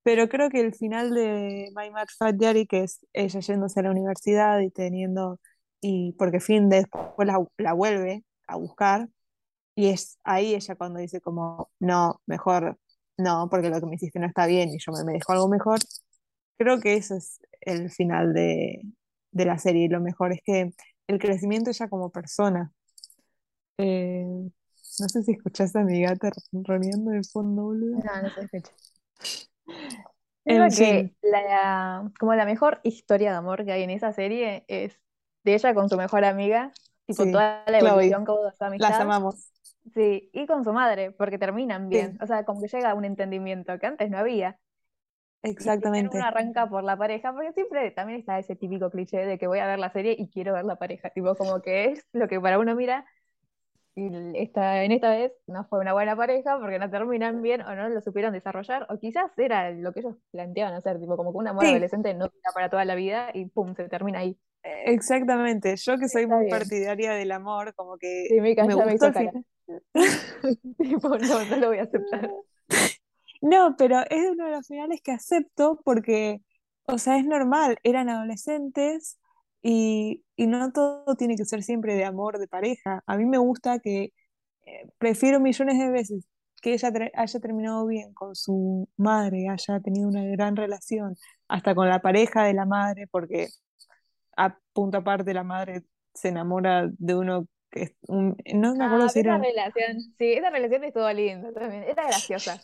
[0.09, 3.83] Pero creo que el final de My Mad Fat Diary, que es ella yéndose a
[3.83, 5.39] la universidad y teniendo,
[5.83, 9.11] y porque Finn después la, la vuelve a buscar,
[9.75, 12.79] y es ahí ella cuando dice como, no, mejor
[13.19, 15.79] no, porque lo que me hiciste no está bien y yo me merezco algo mejor.
[16.57, 18.81] Creo que eso es el final de,
[19.33, 20.71] de la serie y lo mejor es que
[21.07, 22.73] el crecimiento ella como persona.
[23.77, 27.99] Eh, no sé si escuchaste a mi gata roniendo de fondo, boludo.
[28.03, 28.73] No, no se escucha.
[30.45, 34.99] Que la, como la mejor historia de amor que hay en esa serie es
[35.45, 36.73] de ella con su mejor amiga,
[37.07, 38.89] tipo toda la evolución que hubo su amistad.
[38.91, 39.53] Las amamos.
[39.95, 42.19] Sí, y con su madre, porque terminan bien.
[42.23, 44.59] O sea, como que llega a un entendimiento que antes no había.
[45.43, 46.17] Exactamente.
[46.17, 49.61] Uno arranca por la pareja, porque siempre también está ese típico cliché de que voy
[49.61, 51.11] a ver la serie y quiero ver la pareja.
[51.11, 53.05] Tipo, como que es lo que para uno mira.
[53.99, 57.75] Y esta, en esta vez no fue una buena pareja porque no terminan bien o
[57.75, 61.39] no lo supieron desarrollar, o quizás era lo que ellos planteaban hacer, tipo, como que
[61.39, 64.39] un amor adolescente no era para toda la vida y pum, se termina ahí.
[64.63, 69.33] Exactamente, yo que soy muy partidaria del amor, como que sí, me, me gustó me
[70.79, 72.31] tipo, no, no lo voy a aceptar.
[73.41, 76.41] No, pero es uno de los finales que acepto porque,
[76.87, 79.17] o sea, es normal, eran adolescentes
[79.63, 83.03] y, no todo tiene que ser siempre de amor, de pareja.
[83.07, 84.13] A mí me gusta que,
[84.67, 86.29] eh, prefiero millones de veces
[86.63, 91.17] que ella haya terminado bien con su madre, haya tenido una gran relación,
[91.49, 93.49] hasta con la pareja de la madre, porque
[94.37, 95.83] a punto aparte la madre
[96.15, 99.39] se enamora de uno que es un, no me acuerdo ah, si era...
[99.39, 102.61] relación, sí, esa relación estuvo linda también, era graciosa.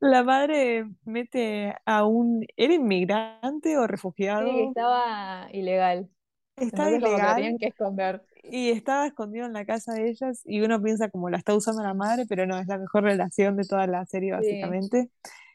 [0.00, 2.46] La madre mete a un.
[2.56, 4.48] ¿Era inmigrante o refugiado?
[4.48, 6.08] Sí, estaba ilegal.
[6.56, 7.36] Estaba ilegal.
[7.36, 8.22] tenían que esconder.
[8.44, 11.82] Y estaba escondido en la casa de ellas y uno piensa como la está usando
[11.82, 15.10] la madre, pero no, es la mejor relación de toda la serie, básicamente.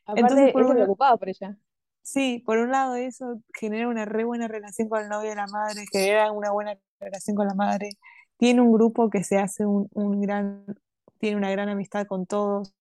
[0.07, 1.57] Entonces, por preocupado por ella.
[2.01, 5.47] Sí, por un lado eso genera una re buena relación con el novio de la
[5.47, 7.91] madre, genera una buena relación con la madre,
[8.35, 10.65] tiene un grupo que se hace un, un gran,
[11.19, 12.73] tiene una gran amistad con todos,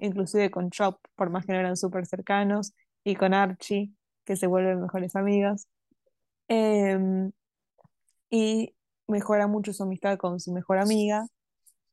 [0.00, 3.92] inclusive con Chop, por más que no eran súper cercanos, y con Archie,
[4.24, 5.68] que se vuelven mejores amigos.
[6.48, 7.32] Em,
[8.30, 8.74] y
[9.08, 11.26] mejora mucho su amistad con su mejor amiga.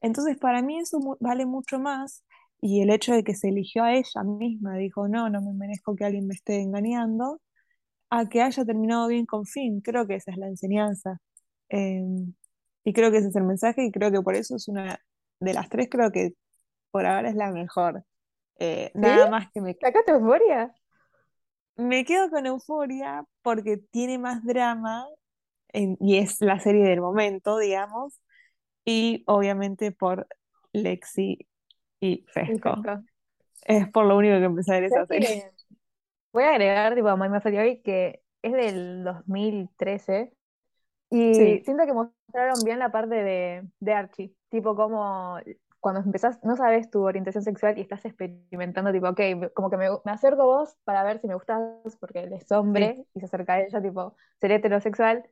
[0.02, 2.24] Entonces, para mí eso vale mucho más.
[2.62, 5.96] Y el hecho de que se eligió a ella misma, dijo, no, no me merezco
[5.96, 7.42] que alguien me esté engañando,
[8.10, 9.82] a que haya terminado bien con Finn.
[9.82, 11.20] Creo que esa es la enseñanza.
[11.70, 12.34] Em,
[12.84, 15.00] y creo que ese es el mensaje y creo que por eso es una
[15.40, 16.34] de las tres, creo que
[16.92, 18.04] por ahora es la mejor.
[18.60, 19.76] Eh, nada más que me...
[19.80, 20.74] ¿Sacaste euforia?
[21.76, 25.08] Me quedo con euforia porque tiene más drama
[25.74, 28.20] y es la serie del momento, digamos,
[28.84, 30.28] y obviamente por
[30.74, 31.48] Lexi
[32.00, 32.82] y Fesco.
[33.64, 35.52] Es por lo único que empecé a ver esa serie.
[36.34, 40.32] Voy a agregar, tipo, a My Hoy que es del 2013
[41.10, 45.38] y siento que mostraron bien la parte de, de Archie, tipo como
[45.88, 49.88] cuando empezás, no sabes tu orientación sexual y estás experimentando, tipo, ok, como que me,
[50.04, 51.62] acerco a vos para ver si me gustas,
[51.98, 55.24] porque él es hombre y se acerca a ella, tipo, ser heterosexual,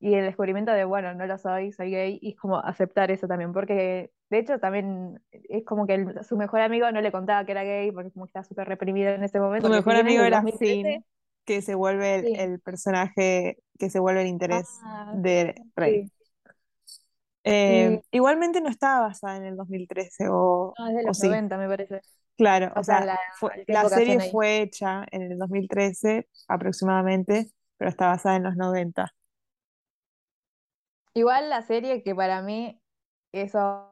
[0.00, 3.28] y el descubrimiento de, bueno, no lo soy, soy gay, y es como aceptar eso
[3.28, 7.52] también, porque de hecho también es como que su mejor amigo no le contaba que
[7.52, 9.68] era gay, porque como que está súper reprimido en ese momento.
[9.68, 11.04] Su mejor amigo era Finn,
[11.44, 16.10] que se vuelve el, personaje, que se vuelve el interés ah, de Rey.
[17.44, 20.74] Eh, igualmente no estaba basada en el 2013 o...
[20.78, 22.00] No, es de los 90 me parece.
[22.36, 23.04] Claro, o, sea,
[23.66, 29.12] la, serie fue hecha en el 2013 aproximadamente, pero está basada en los 90.
[31.12, 32.80] Igual la serie que para mí,
[33.32, 33.90] eso,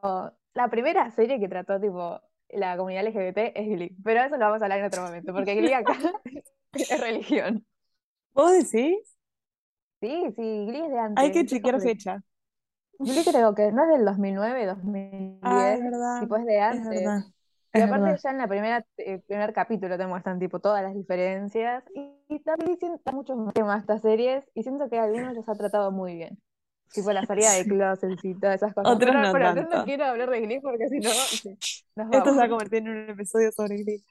[0.53, 4.61] la primera serie que trató tipo la comunidad LGBT es Glee, pero eso lo vamos
[4.61, 5.93] a hablar en otro momento, porque Glee acá
[6.73, 7.65] es religión.
[8.33, 9.15] ¿Vos decís?
[10.01, 11.23] Sí, sí, Glee es de antes.
[11.23, 12.23] Hay que chequear fecha.
[12.99, 17.33] Yo creo que no es del 2009, 2010, ah, es verdad, tipo es de antes.
[17.73, 21.83] y aparte ya en la primera eh, primer capítulo te muestran tipo todas las diferencias
[21.95, 26.15] y, también siento muchos temas estas series y siento que algunos los ha tratado muy
[26.15, 26.39] bien.
[26.93, 28.95] Tipo la salida de closet y todas esas cosas.
[28.95, 31.09] Otros no pero no quiero hablar de Glee porque si no
[32.11, 34.03] Esto se va a convertir en un episodio sobre Glee.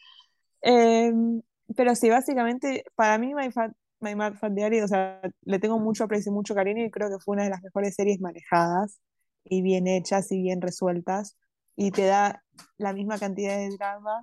[0.62, 1.42] Em,
[1.77, 6.04] pero sí, básicamente, para mí My Fat My Mad Diary, o sea, le tengo mucho
[6.04, 9.00] aprecio y mucho cariño y creo que fue una de las mejores series manejadas
[9.44, 11.37] y bien hechas y bien resueltas.
[11.76, 12.42] Y te da
[12.76, 14.22] la misma cantidad de drama.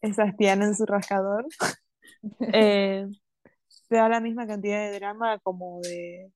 [0.00, 1.46] Esa espiana en su rascador.
[2.52, 3.06] Eh,
[3.88, 6.32] te da la misma cantidad de drama como de,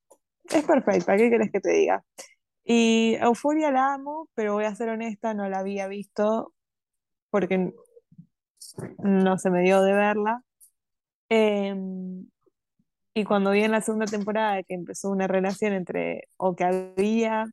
[0.50, 2.04] es perfecta, ¿qué querés que te diga?
[2.64, 6.52] Y Euforia la amo, pero voy a ser honesta, no la había visto
[7.30, 7.72] porque
[8.98, 10.42] no se me dio de verla.
[11.36, 12.26] Em,
[13.12, 17.46] y cuando vi en la segunda temporada que empezó una relación entre, o que había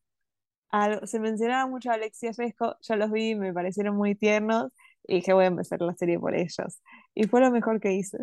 [0.70, 4.72] algo, se mencionaba mucho a Alexia Fresco, yo los vi, me parecieron muy tiernos
[5.08, 6.82] y dije voy a empezar la serie por ellos.
[7.16, 8.20] Y fue lo mejor que hice.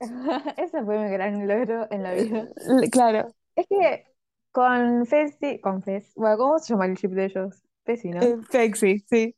[0.56, 2.48] Ese fue mi gran logro en la vida.
[2.92, 3.28] Claro.
[3.56, 4.04] Es que
[4.52, 7.60] con Festi, con Fes, bueno, ¿cómo se llama el chip de ellos?
[7.84, 8.22] Fesi, ¿no?
[8.22, 9.36] Eh, Fexi, sí.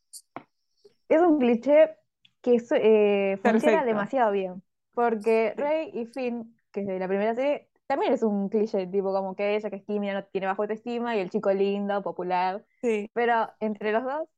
[1.08, 1.96] Es un cliché
[2.42, 4.62] que eh, funciona demasiado bien.
[4.94, 9.12] Porque Rey y Finn, que es de la primera serie, también es un cliché, tipo
[9.12, 12.64] como que ella que es tímida, no tiene bajo autoestima, y el chico lindo, popular.
[12.80, 13.10] Sí.
[13.12, 14.28] Pero entre los dos,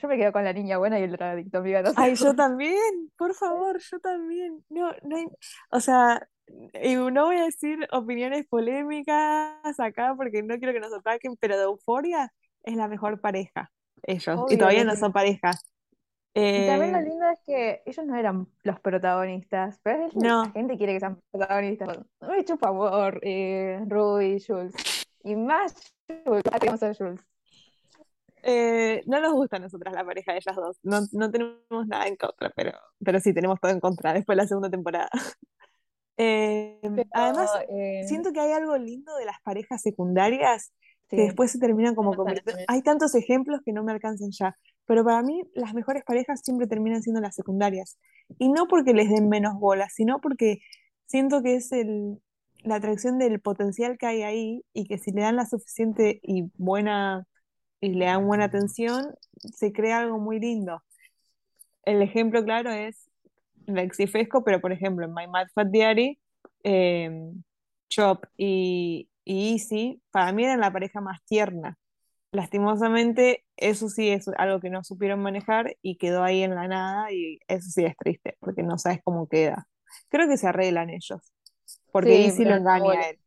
[0.00, 1.82] yo me quedo con la niña buena y el drogadicto, amiga.
[1.82, 1.94] No sé.
[1.98, 4.64] Ay, yo también, por favor, yo también.
[4.68, 5.26] No, no hay,
[5.70, 11.36] o sea, no voy a decir opiniones polémicas acá porque no quiero que nos ataquen,
[11.40, 13.72] pero de Euforia es la mejor pareja,
[14.02, 14.40] ellos.
[14.50, 15.52] y todavía no son pareja.
[16.38, 20.44] Y también lo eh, lindo es que ellos no eran los protagonistas, pero no.
[20.44, 21.98] la gente quiere que sean protagonistas.
[22.20, 24.74] Me chupa amor, eh, Ruby, Jules.
[25.24, 25.74] Y más
[26.24, 27.20] Jules, tenemos a Jules.
[28.42, 30.78] Eh, no nos gusta a nosotras la pareja de ellas dos.
[30.82, 32.72] No, no tenemos nada en contra, pero,
[33.02, 35.10] pero sí tenemos todo en contra después de la segunda temporada.
[36.18, 36.80] Eh,
[37.12, 40.72] además, eh, siento que hay algo lindo de las parejas secundarias
[41.10, 42.62] que después se terminan como convirtiendo.
[42.68, 46.66] Hay tantos ejemplos que no me alcanzan ya, pero para mí las mejores parejas siempre
[46.66, 47.98] terminan siendo las secundarias.
[48.38, 50.60] Y no porque les den menos bolas, sino porque
[51.06, 52.20] siento que es el,
[52.62, 56.50] la atracción del potencial que hay ahí y que si le dan la suficiente y
[56.56, 57.26] buena
[57.80, 59.14] y le dan buena atención,
[59.54, 60.82] se crea algo muy lindo.
[61.84, 63.08] El ejemplo claro es
[63.66, 66.18] Lexi Fesco, pero por ejemplo en My Mad Fat Diary,
[66.64, 67.10] eh,
[67.88, 71.78] Chop y, y Easy, para mí eran la pareja más tierna.
[72.36, 77.10] Lastimosamente, eso sí es algo que no supieron manejar y quedó ahí en la nada
[77.10, 79.66] y eso sí es triste, porque no sabes cómo queda.
[80.10, 81.32] Creo que se arreglan ellos,
[81.90, 83.18] porque Easy lo engaña a él.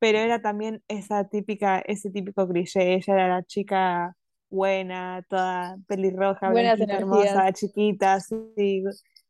[0.00, 4.16] Pero era también esa típica, ese típico cliché, ella era la chica
[4.50, 6.52] buena, toda pelirroja,
[6.88, 8.82] hermosa, chiquita, así,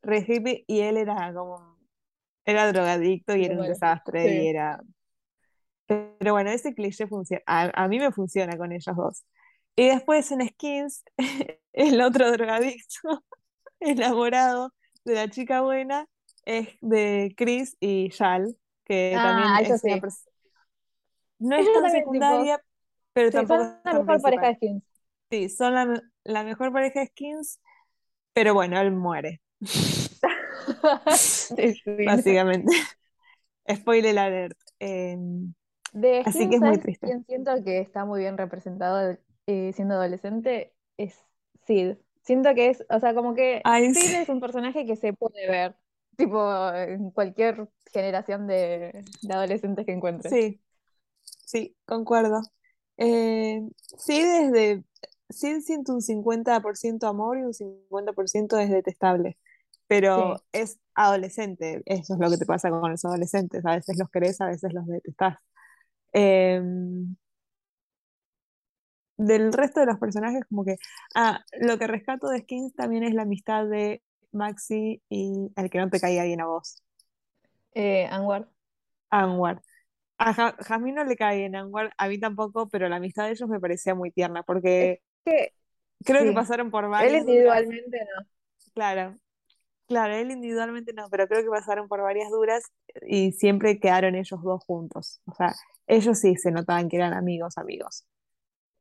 [0.02, 1.76] re hippie, y él era como,
[2.46, 4.80] era drogadicto y era un desastre y era...
[5.88, 9.24] Pero bueno, ese cliché funciona, a, mí me funciona con ellos dos.
[9.74, 11.02] Y después en Skins,
[11.72, 13.24] el otro drogadicto
[13.80, 14.74] enamorado
[15.04, 16.06] de la chica buena
[16.44, 20.08] es de Chris y Shal, que ah, también es una
[21.38, 22.62] No es tan secundaria,
[23.14, 24.84] pero tampoco son la mejor pareja de Skins.
[25.30, 27.60] Sí, son la, la mejor pareja de Skins,
[28.34, 29.40] pero bueno, él muere.
[32.06, 32.76] Básicamente.
[33.74, 34.58] Spoiler alert.
[34.78, 35.54] Em,
[35.92, 37.06] de así que es muy triste.
[37.06, 41.14] Quien siento que está muy bien representado eh, siendo adolescente es
[41.66, 41.96] Sid.
[42.22, 45.76] Siento que es, o sea, como que Sid es un personaje que se puede ver,
[46.16, 50.32] tipo, en cualquier generación de, adolescentes que encuentres.
[50.32, 50.60] Sí,
[51.22, 52.42] sí, concuerdo.
[52.98, 53.62] Eh,
[53.96, 54.84] sí, desde,
[55.30, 59.38] sí siento un 50% amor y un 50% es detestable
[59.88, 64.10] pero es adolescente, eso es lo que te pasa con los adolescentes, a veces los
[64.10, 65.38] querés, a veces los detestás.
[66.12, 67.16] Em,
[69.16, 70.76] del resto de los personajes, como que,
[71.14, 75.78] ah, lo que rescato de Skins también es la amistad de Maxi y el que
[75.78, 76.82] no te caía bien a vos.
[77.74, 78.48] Eh, Anwar.
[79.10, 79.62] Anwar.
[80.18, 83.48] A Jasmine no le cae bien Anwar, a mí tampoco, pero la amistad de ellos
[83.48, 85.00] me parecía muy tierna, porque
[86.04, 87.12] creo que pasaron por varios.
[87.12, 88.26] Él individualmente no.
[88.74, 89.16] Claro,
[89.88, 92.62] Claro, él individualmente no, pero creo que pasaron por varias duras
[93.06, 95.22] y siempre quedaron ellos dos juntos.
[95.24, 95.54] O sea,
[95.86, 98.04] ellos sí se notaban que eran amigos, amigos.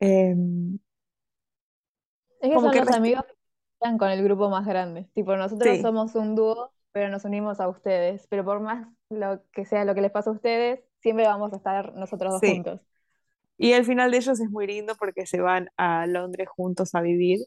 [0.02, 0.78] Em,
[2.42, 3.34] es que son los amigos que
[3.74, 5.08] están con el grupo más grande.
[5.14, 8.28] Tipo, nosotros somos un dúo, pero nos unimos a ustedes.
[8.28, 11.56] Pero por más lo que sea lo que les pasa a ustedes, siempre vamos a
[11.56, 12.82] estar nosotros dos juntos.
[13.58, 17.02] Y el final de ellos es muy lindo porque se van a Londres juntos a
[17.02, 17.40] vivir.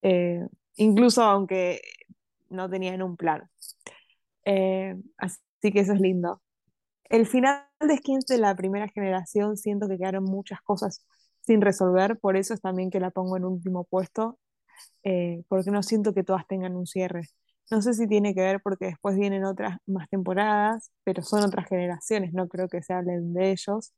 [0.00, 0.40] Eh,
[0.76, 1.80] incluso aunque
[2.52, 3.48] no tenían un plan.
[4.44, 6.42] Eh, así que eso es lindo.
[7.04, 11.06] El final de Skins de la primera generación siento que quedaron muchas cosas
[11.42, 14.38] sin resolver, por eso es también que la pongo en último puesto,
[15.04, 17.28] eh, porque no siento que todas tengan un cierre.
[17.70, 21.68] No sé si tiene que ver porque después vienen otras más temporadas, pero son otras
[21.68, 23.94] generaciones, no creo que se hablen de ellos.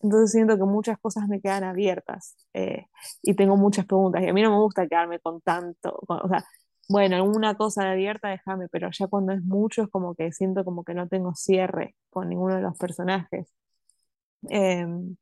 [0.00, 2.86] Entonces siento que muchas cosas me quedan abiertas eh,
[3.22, 4.22] y tengo muchas preguntas.
[4.22, 6.44] Y a mí no me gusta quedarme con tanto, o sea,
[6.90, 10.82] bueno, alguna cosa abierta déjame, pero ya cuando es mucho es como que siento como
[10.82, 13.46] que no tengo cierre con ninguno de los personajes.
[14.48, 15.14] Em,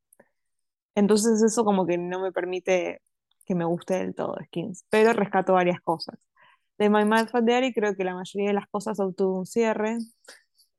[0.95, 3.01] entonces eso como que no me permite
[3.45, 6.17] que me guste del todo Skins, pero rescato varias cosas.
[6.79, 9.99] De My Mad Fat Diary creo que la mayoría de las cosas obtuvo un cierre,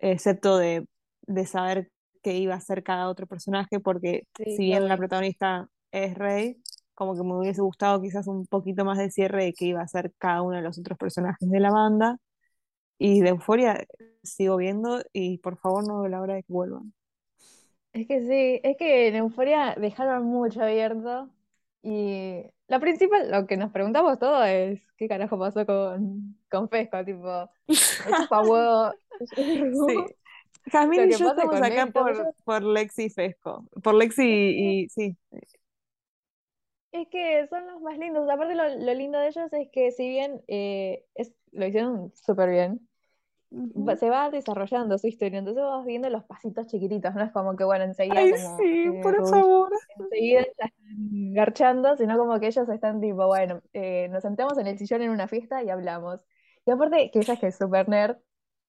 [0.01, 0.89] excepto de,
[1.23, 6.17] de saber qué iba a ser cada otro personaje, porque si bien la protagonista es
[6.17, 6.61] Rey,
[7.01, 9.89] como que me hubiese gustado quizás un poquito más de cierre de qué iba a
[9.89, 12.19] ser cada uno de los otros personajes de la banda.
[12.99, 13.87] Y de Euforia
[14.23, 16.93] sigo viendo y por favor no veo la hora de que vuelvan.
[17.95, 21.31] Es que sí, es que en Euforia dejaron mucho abierto
[21.83, 27.03] y la principal, lo que nos preguntamos todo es qué carajo pasó con, con Fesco,
[27.03, 28.93] tipo, chupa huevo.
[29.89, 30.17] Sí.
[30.71, 35.17] Jamil y yo estamos acá por, por Lexi y Fesco, por Lexi y, sí.
[36.93, 38.29] Es que son los más lindos.
[38.29, 42.51] Aparte, lo, lo lindo de ellos es que, si bien eh, es, lo hicieron súper
[42.51, 42.89] bien,
[43.99, 47.65] se va desarrollando su historia, entonces vas viendo los pasitos chiquititos, no es como que,
[47.65, 49.73] bueno, enseguida Ay, sí, eh, por favor.
[49.99, 50.71] Enseguida están
[51.33, 55.11] garchando, sino como que ellos están tipo, bueno, eh, nos sentamos en el sillón en
[55.11, 56.21] una fiesta y hablamos.
[56.65, 58.19] Y aparte, que ella es que es súper nerd,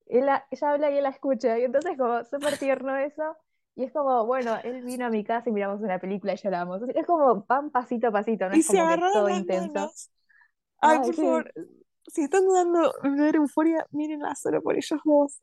[0.07, 3.37] ella, ella habla y él la escucha, y entonces como súper tierno eso,
[3.75, 6.81] y es como, bueno, él vino a mi casa y miramos una película y lloramos.
[6.93, 9.91] Es como van pasito a pasito, no es como que todo intenso.
[10.79, 11.53] Ay, por favor,
[12.07, 15.39] si están dudando de ver Euforia, mírenla solo por ellos dos.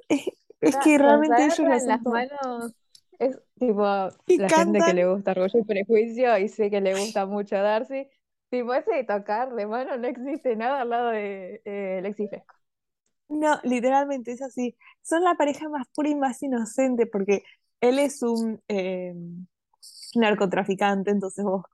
[0.61, 2.75] Es, que realmente ellos las manos.
[3.19, 7.27] Es tipo la gente que le gusta Orgullo y Prejuicio y sé que le gusta
[7.27, 8.09] mucho Darcy.
[8.51, 12.55] Tipo, ese de tocar de mano no existe nada al lado de eh, Lexi Fesco.
[13.29, 14.77] No, literalmente es así.
[15.03, 17.43] Son la pareja más pura y más inocente porque
[17.81, 19.15] él es un eh,
[20.15, 21.65] narcotraficante, entonces vos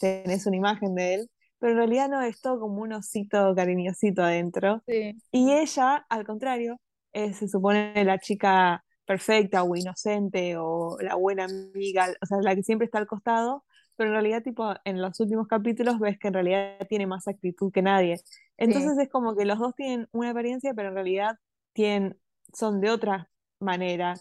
[0.00, 4.22] tenés una imagen de él pero en realidad no es todo como un osito cariñosito
[4.22, 4.82] adentro.
[4.86, 6.80] Y ella, al contrario,
[7.12, 12.62] se supone la chica perfecta o inocente o la buena amiga, o sea, la que
[12.62, 13.64] siempre está al costado,
[13.96, 17.72] pero en realidad, tipo, en los últimos capítulos ves que en realidad tiene más actitud
[17.72, 18.20] que nadie.
[18.56, 21.36] Entonces es como que los dos tienen una apariencia, pero en realidad
[21.72, 22.18] tienen,
[22.52, 24.14] son de otra manera.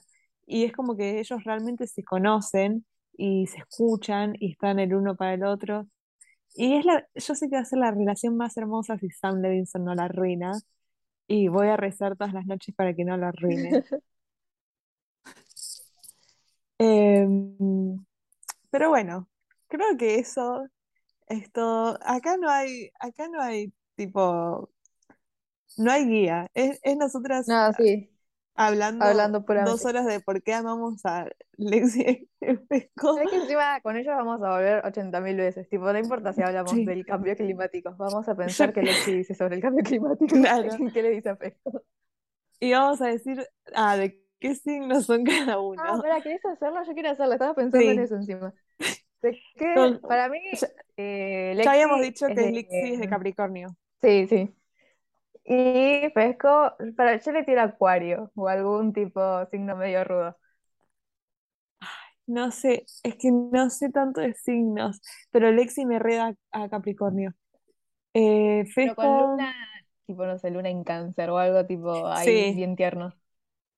[0.48, 2.86] Y es como que ellos realmente se conocen
[3.18, 5.88] y se escuchan y están el uno para el otro.
[6.56, 9.42] Y es la, yo sé que va a ser la relación más hermosa si Sam
[9.42, 10.54] Levinson no la arruina.
[11.28, 13.84] Y voy a rezar todas las noches para que no la arruine.
[16.80, 18.06] Em,
[18.70, 19.28] pero bueno,
[19.68, 20.68] creo que eso
[21.28, 21.98] es todo.
[22.04, 24.70] Acá no hay, acá no hay tipo,
[25.78, 26.48] no hay guía.
[26.54, 27.48] Es, es nosotras.
[27.48, 28.12] No, sí
[28.58, 32.28] hablando, hablando dos horas de por qué amamos a Lexi
[32.68, 33.18] Pesco.
[33.22, 35.70] Es que encima con ellos vamos a volver 80.000 veces.
[35.70, 37.96] Tipo, no importa si hablamos del cambio climático.
[37.98, 40.28] Vamos a pensar qué Lexi dice sobre el cambio climático.
[40.48, 40.70] Claro.
[40.94, 41.84] ¿Qué le dice a Pesco?
[42.60, 43.46] Y vamos a decir,
[43.76, 45.82] ah, de qué signos son cada uno.
[45.84, 46.84] Ah, espera, ¿querés hacerlo?
[46.84, 47.34] Yo quiero hacerlo.
[47.34, 48.54] Estaba pensando en eso encima.
[49.22, 50.40] De para mí,
[50.96, 53.76] eh, Lexi ya habíamos dicho que Lexi es de Capricornio.
[54.02, 54.56] Sí, sí.
[55.48, 60.38] Y pesco, para yo le tiro acuario o algún tipo signo medio rudo.
[62.26, 67.34] No sé, es que no sé tanto de signos, pero Lexi me reda a Capricornio.
[68.14, 69.54] Eh, Pero con luna,
[70.06, 73.16] tipo, no sé, luna en cáncer o algo tipo ahí bien tierno.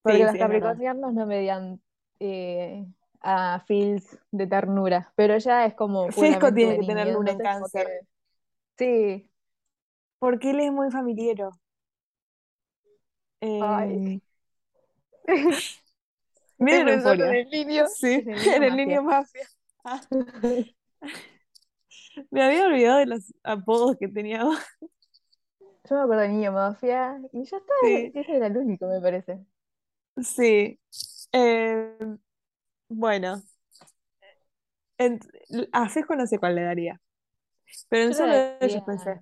[0.01, 1.81] Porque los capricornianos no me dan
[2.19, 2.85] eh,
[3.21, 7.93] a feels de ternura, pero ella es como Fesco tiene que tener luna en cáncer.
[8.77, 9.28] Sí,
[10.19, 11.51] porque él es muy familiero.
[13.41, 14.21] Ay.
[15.27, 15.27] Eh,
[16.57, 17.87] miren en el niño.
[17.87, 19.47] Sí, en el niño mafia.
[22.31, 24.57] Me había olvidado de los apodos que teníamos.
[25.89, 27.73] Yo me acuerdo de Niño Mafia y ya está,
[28.19, 29.39] ese era el único, me parece.
[30.21, 30.79] Sí.
[31.31, 31.97] Eh,
[32.89, 33.41] bueno.
[35.71, 37.01] a Fejo no sé cuál le daría.
[37.87, 39.19] Pero en solo de ellos pensé.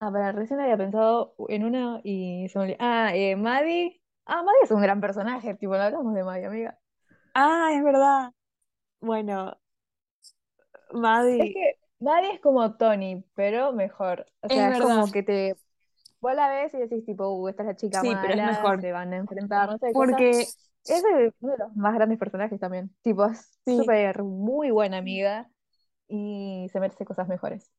[0.00, 2.78] Ah, para recién había pensado en una y se me olvidó.
[2.80, 4.00] Ah, eh, Maddie.
[4.24, 6.78] Ah, Maddie es un gran personaje, tipo, no hablamos de Maddie, amiga.
[7.34, 8.32] Ah, es verdad.
[9.00, 9.58] Bueno,
[10.92, 11.42] Maddie.
[11.42, 14.26] Es que Maddie es como Tony, pero mejor.
[14.40, 15.56] O sea, es, como que te.
[16.20, 18.80] Vos la ves y decís, tipo, uh, esta es la chica sí, pero es mejor.
[18.80, 19.90] se van a enfrentar, no sé.
[19.92, 20.46] Porque.
[20.82, 21.04] Es
[21.40, 22.90] uno de los más grandes personajes también.
[23.02, 25.50] Tipo, es súper, muy buena amiga
[26.08, 27.70] y se merece cosas mejores.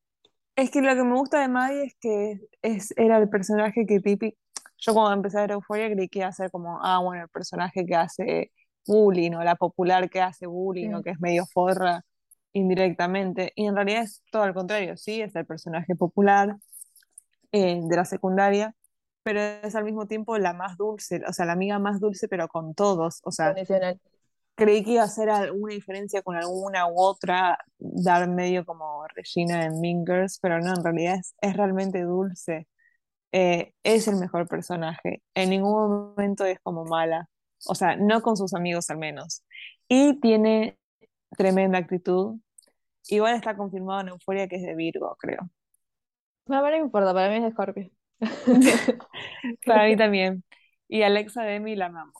[0.56, 4.00] Es que lo que me gusta de Maddie es que es, era el personaje que
[4.00, 4.36] típico.
[4.78, 7.28] Yo cuando empecé a ver Euforia creí que iba a ser como, ah, bueno, el
[7.28, 8.52] personaje que hace
[8.86, 12.04] bullying o la popular que hace bullying o que es medio forra
[12.52, 13.52] indirectamente.
[13.54, 16.56] Y en realidad es todo al contrario, sí, es el personaje popular
[17.52, 18.74] eh, de la secundaria,
[19.22, 22.48] pero es al mismo tiempo la más dulce, o sea, la amiga más dulce, pero
[22.48, 23.20] con todos.
[23.24, 23.54] O sea,
[24.54, 29.64] creí que iba a hacer alguna diferencia con alguna u otra, dar medio como Regina
[29.64, 32.66] en Mingers, pero no, en realidad es, es realmente dulce.
[33.32, 35.22] Eh, es el mejor personaje.
[35.34, 37.28] En ningún momento es como mala.
[37.66, 39.44] O sea, no con sus amigos al menos.
[39.88, 40.78] Y tiene
[41.36, 42.38] tremenda actitud.
[43.08, 45.50] Igual está confirmado en Euforia que es de Virgo, creo.
[46.46, 47.90] No, no importa, para mí es de Scorpio.
[49.66, 50.44] para mí también.
[50.88, 52.14] Y Alexa Demi la amamos.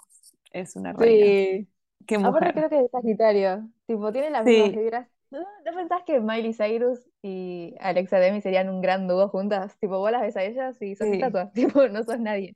[0.50, 1.58] Es una reina.
[1.58, 1.68] Sí.
[2.06, 2.34] Qué mujer.
[2.34, 3.68] Aparte creo que es de Sagitario.
[3.86, 5.08] Tipo, tiene las mismas vibras.
[5.30, 9.78] ¿No, pensás que Miley Cyrus y Alexa Demi serían un gran dúo juntas?
[9.78, 11.52] Tipo, vos las ves a ellas y son estatuas.
[11.54, 12.54] Tipo, no sos nadie.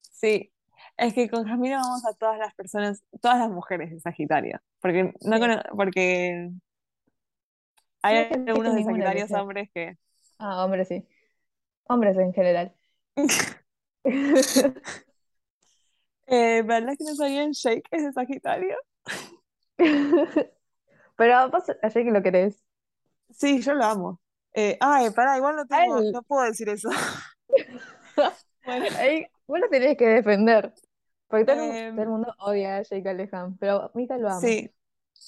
[0.00, 0.50] Sí.
[0.96, 4.60] Es que con Jamila vamos a todas las personas, todas las mujeres de Sagitario.
[4.80, 5.38] Porque no
[5.76, 6.50] porque
[8.02, 9.96] hay algunos de Sagitarios hombres que.
[10.38, 11.06] Ah, hombres sí.
[11.84, 12.74] Hombres en general.
[16.26, 18.76] eh, ¿Verdad que no sabían Shake es de Sagitario?
[21.16, 22.64] Pero vos a Jake lo querés.
[23.30, 24.20] Sí, yo lo amo.
[24.52, 26.88] Eh, ay, pará, igual no, tengo, no puedo decir eso.
[28.64, 28.86] bueno.
[28.98, 30.72] Ahí, vos lo tenés que defender.
[31.28, 34.40] Porque todo, el em, mundo odia a Jake Alejan, pero Mika lo ama.
[34.40, 34.70] Sí.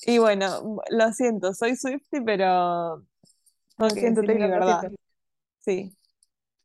[0.03, 3.05] Y bueno, lo siento, soy Swifty, pero
[3.79, 4.91] lo siento, te mi verdad.
[5.59, 5.97] Sí.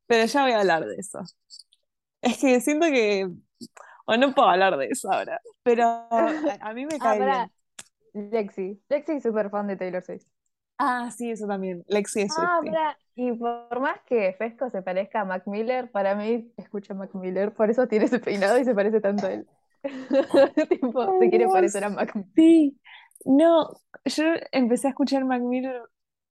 [0.05, 1.21] Pero ya voy a hablar de eso.
[2.21, 3.29] Es que siento que.
[4.05, 5.39] O no puedo hablar de eso ahora.
[5.63, 8.31] Pero a, mí me ah, cae bien.
[8.31, 8.81] Lexi.
[8.89, 10.25] Lexi es súper fan de Taylor Swift.
[10.77, 11.83] Ah, sí, eso también.
[11.87, 12.59] Lexi es Ah,
[13.15, 17.13] y por más que Fesco se parezca a Mac Miller, para mí escucha a Mac
[17.13, 19.47] Miller, por eso tiene ese peinado y se parece tanto a él.
[20.69, 22.31] tipo, se quiere parecer a Mac Miller.
[22.35, 22.79] Sí,
[23.25, 23.69] no,
[24.05, 25.81] yo empecé a escuchar Mac Miller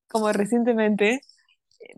[0.09, 1.21] como recientemente,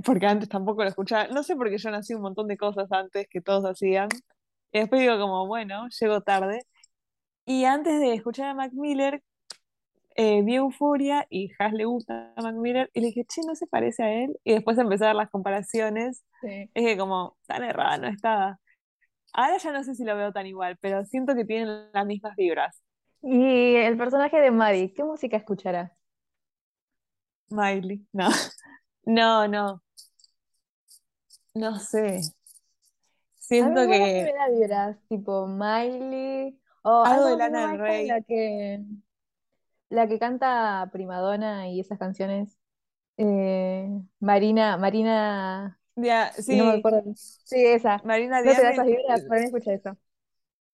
[0.05, 1.29] porque antes tampoco lo escuchaba.
[1.29, 4.09] No sé por qué yo nací un montón de cosas antes que todos hacían.
[4.73, 6.61] Y después digo como, bueno, llego tarde.
[7.45, 9.23] Y antes de escuchar a Mac Miller,
[10.17, 13.55] eh, vi Euforia y Has le gusta a Mac Miller y le dije, che, no
[13.55, 14.39] se parece a él.
[14.45, 16.25] Y después empecé a ver las comparaciones.
[16.43, 18.59] Es que como, tan errada no estaba.
[19.33, 22.37] Ahora ya no sé si lo veo tan igual, pero siento que tienen las mismas
[22.37, 22.83] vibras.
[23.23, 25.93] Y el personaje de Maddie, ¿qué música escuchará?
[27.51, 28.29] Miley, no.
[29.05, 29.83] No, no.
[31.55, 32.21] No sé.
[33.43, 33.99] Siento que.
[34.25, 36.57] me da vibras, tipo Miley.
[36.83, 38.07] O algo de Lana del Rey.
[38.07, 38.81] La que,
[39.89, 42.57] la que canta Primadonna y esas canciones.
[43.17, 43.89] Eh,
[44.21, 45.79] Marina, Marina.
[45.97, 46.57] Ya, sí.
[46.57, 47.03] No me acuerdo.
[47.17, 48.01] Sí, esa.
[48.05, 49.23] Marina ¿No te da esas vibras?
[49.23, 49.97] Para mí escucha eso.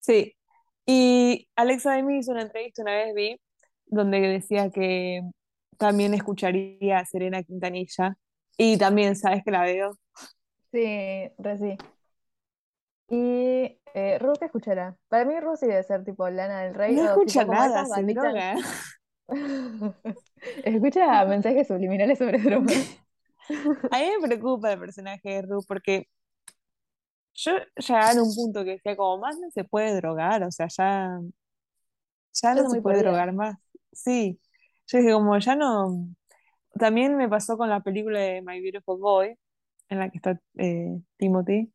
[0.00, 0.36] Sí.
[0.84, 3.40] Y Alexa Demi hizo una entrevista una vez, vi,
[3.86, 5.22] donde decía que
[5.78, 8.16] también escucharía a Serena Quintanilla.
[8.58, 9.98] Y también, ¿sabes que la veo?
[10.70, 11.78] Sí, re sí.
[13.08, 14.96] Y eh, Ruth, ¿qué escuchará?
[15.08, 16.94] Para mí Ruth sí debe ser tipo Lana del Rey.
[16.94, 18.56] No escucha nada, se droga.
[20.64, 23.00] escucha mensajes subliminales sobre drogas.
[23.90, 26.06] A mí me preocupa el personaje de Ruth porque
[27.34, 30.66] yo ya en un punto que decía como más no se puede drogar, o sea,
[30.68, 31.18] ya,
[32.32, 33.56] ya no se puede drogar más.
[33.92, 34.40] Sí,
[34.86, 36.08] yo dije, como ya no.
[36.78, 39.38] También me pasó con la película de My Beautiful Boy,
[39.88, 41.72] en la que está eh, Timothy,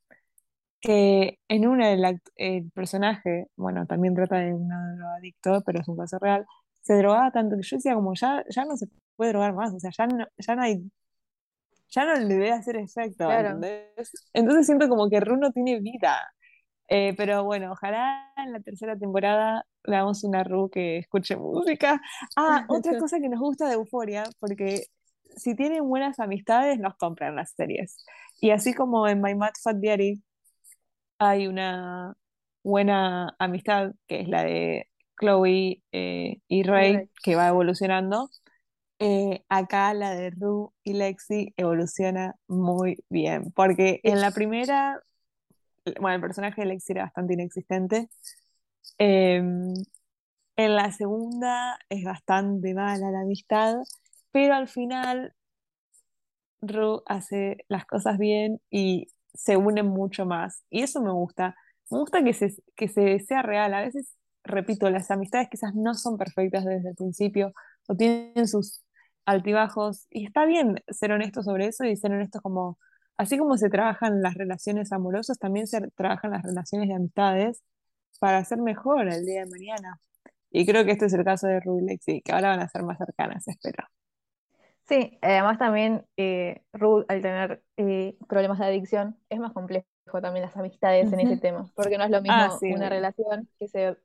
[0.84, 5.98] que en una el, el personaje, bueno, también trata de un adicto, pero es un
[5.98, 6.46] caso real,
[6.82, 9.80] se drogaba tanto que yo decía, como ya, ya no se puede drogar más, o
[9.80, 10.92] sea, ya no, ya no hay.
[11.90, 13.30] Ya no le debe hacer efecto,
[14.34, 16.20] Entonces siento como que Runo tiene vida.
[16.90, 22.02] Eh, pero bueno, ojalá en la tercera temporada le damos una Ru que escuche música.
[22.36, 24.88] Ah, otra cosa que nos gusta de Euforia, porque
[25.38, 28.04] si tienen buenas amistades, nos compran las series.
[28.42, 30.22] Y así como en My Mad Fat Diary
[31.24, 32.16] hay una
[32.64, 34.88] buena amistad, que es la de
[35.20, 38.30] Chloe eh, y Ray, que va evolucionando,
[39.00, 45.02] eh, acá la de Ru y Lexi evoluciona muy bien, porque en la primera
[46.00, 48.10] bueno, el personaje de Lexi era bastante inexistente.
[48.98, 49.74] Em,
[50.56, 53.78] en la segunda es bastante mala la amistad,
[54.32, 55.34] pero al final
[56.62, 60.64] Ru hace las cosas bien y se unen mucho más.
[60.70, 61.56] Y eso me gusta.
[61.90, 63.74] Me gusta que se, que se sea real.
[63.74, 67.54] A veces, repito, las amistades quizás no son perfectas desde el principio
[67.88, 68.82] o tienen sus
[69.26, 70.08] altibajos.
[70.10, 72.78] Y está bien ser honesto sobre eso y ser honesto como
[73.18, 77.64] así como se trabajan las relaciones amorosas, también se trabajan las relaciones de amistades
[78.20, 80.00] para hacer mejor el día de mañana.
[80.52, 82.84] Y creo que este es el caso de Ruby y que ahora van a ser
[82.84, 83.86] más cercanas, espero.
[84.88, 89.86] Sí, además también eh, Ruth, al tener eh, problemas de adicción, es más complejo
[90.22, 93.68] también las amistades en ese tema, porque no es lo mismo ah, una relación que
[93.68, 93.98] se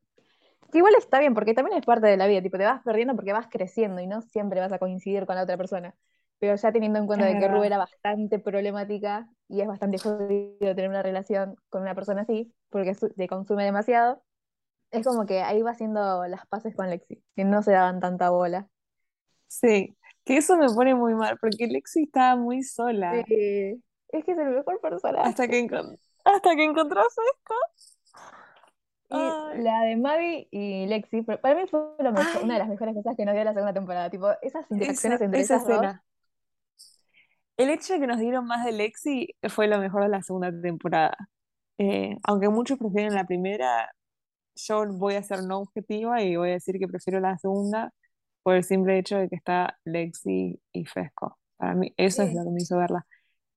[0.70, 3.14] Que igual está bien, porque también es parte de la vida, tipo, te vas perdiendo
[3.16, 5.94] porque vas creciendo y no siempre vas a coincidir con la otra persona.
[6.38, 10.56] Pero ya teniendo en cuenta de que Ru era bastante problemática y es bastante jodido
[10.60, 14.22] tener una relación con una persona así, porque te consume demasiado,
[14.90, 18.30] es como que ahí va haciendo las paces con Lexi, que no se daban tanta
[18.30, 18.68] bola.
[19.48, 19.96] Sí,
[20.28, 23.24] que eso me pone muy mal, porque Lexi estaba muy sola.
[23.26, 25.26] Sí, es que es el mejor personaje.
[25.26, 25.66] Hasta que,
[26.22, 27.54] hasta que encontró esto.
[29.08, 31.80] Y la de Maddie y Lexi, para mí fue
[32.42, 35.40] una de las mejores cosas que nos dio la segunda temporada, tipo, esas interacciones entre
[35.40, 36.04] esa esas escena.
[37.56, 40.52] El hecho de que nos dieron más de Lexi fue lo mejor de la segunda
[40.60, 41.16] temporada.
[41.78, 43.90] Eh, aunque muchos prefieren la primera,
[44.56, 47.94] yo voy a ser no objetiva y voy a decir que prefiero la segunda
[48.48, 51.38] por el simple hecho de que está Lexi y Fesco.
[51.58, 53.06] Para mí, eso es lo que me hizo verla.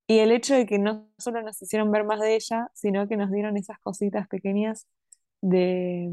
[0.06, 3.16] Y el hecho de que no solo nos hicieron ver más de ella, sino que
[3.16, 4.90] nos dieron esas cositas pequeñas
[5.40, 6.10] de,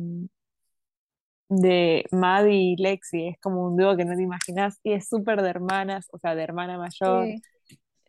[1.48, 3.26] de Maddie y Lexi.
[3.26, 6.36] Es como un dúo que no te imaginas y es súper de hermanas, o sea,
[6.36, 7.26] de hermana mayor.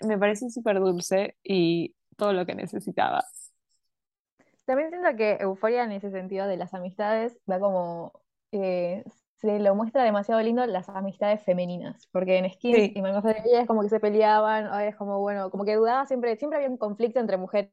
[0.01, 3.23] Me parece súper dulce y todo lo que necesitaba.
[4.65, 8.13] También siento que Euforia en ese sentido de las amistades va como
[8.51, 9.03] eh,
[9.39, 13.81] se lo muestra demasiado lindo las amistades femeninas, porque en Skins y Mamá es como
[13.81, 17.37] que se peleaban, es como bueno, como que dudaba siempre, siempre había un conflicto entre
[17.37, 17.71] mujeres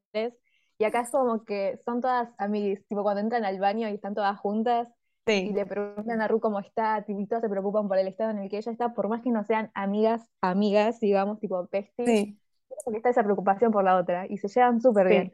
[0.79, 4.15] y acá es como que son todas amigas, tipo cuando entran al baño y están
[4.15, 4.87] todas juntas
[5.25, 8.37] y le preguntan a Ru cómo está, y todas se preocupan por el estado en
[8.39, 12.33] el que ella está, por más que no sean amigas, amigas, digamos, tipo besties,
[12.85, 15.33] porque está esa preocupación por la otra y se llevan súper bien.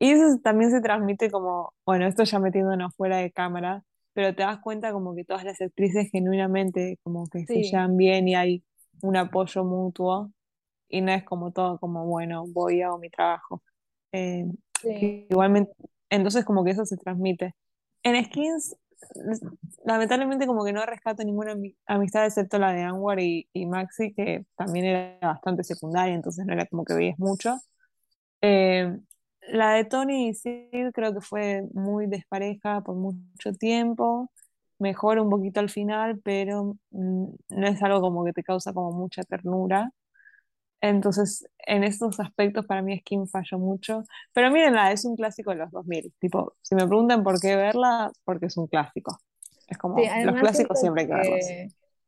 [0.00, 4.42] Y eso también se transmite como, bueno, esto ya metiéndonos fuera de cámara, pero te
[4.42, 8.64] das cuenta como que todas las actrices genuinamente como que se llevan bien y hay
[9.02, 10.32] un apoyo mutuo
[10.88, 13.62] y no es como todo como, bueno, voy a hago mi trabajo.
[14.12, 14.44] Eh,
[15.30, 15.72] igualmente,
[16.10, 17.54] entonces como que eso se transmite.
[18.02, 18.76] En Skins,
[19.84, 21.56] lamentablemente como que no rescato ninguna
[21.86, 26.66] amistad excepto la de Anwar y, Maxi, que también era bastante secundaria, entonces no era
[26.66, 27.58] como que veías mucho.
[28.42, 28.98] Eh,
[29.48, 34.30] la de Tony y Sid creo que fue muy despareja por mucho tiempo,
[34.78, 38.92] mejor un poquito al final, pero mm, no es algo como que te causa como
[38.92, 39.90] mucha ternura.
[40.80, 44.04] Entonces, en estos aspectos para mí Skin falló mucho.
[44.32, 46.12] Pero mírenla, es un clásico de los 2000.
[46.18, 49.16] Tipo, si me preguntan por qué verla, porque es un clásico.
[49.68, 51.46] Es como, los clásicos siempre hay que verlos.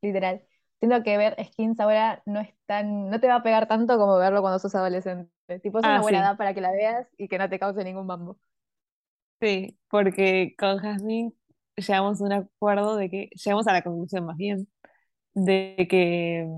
[0.02, 0.42] Literal.
[0.80, 4.18] Siento que ver skins ahora no es tan, no te va a pegar tanto como
[4.18, 5.30] verlo cuando sos adolescente.
[5.62, 7.82] Tipo, es una ah, buena edad para que la veas y que no te cause
[7.84, 8.38] ningún bambo.
[9.40, 11.32] Sí, porque con Jasmine
[11.76, 14.68] llegamos a un acuerdo de que, llegamos a la conclusión más bien,
[15.34, 16.48] de que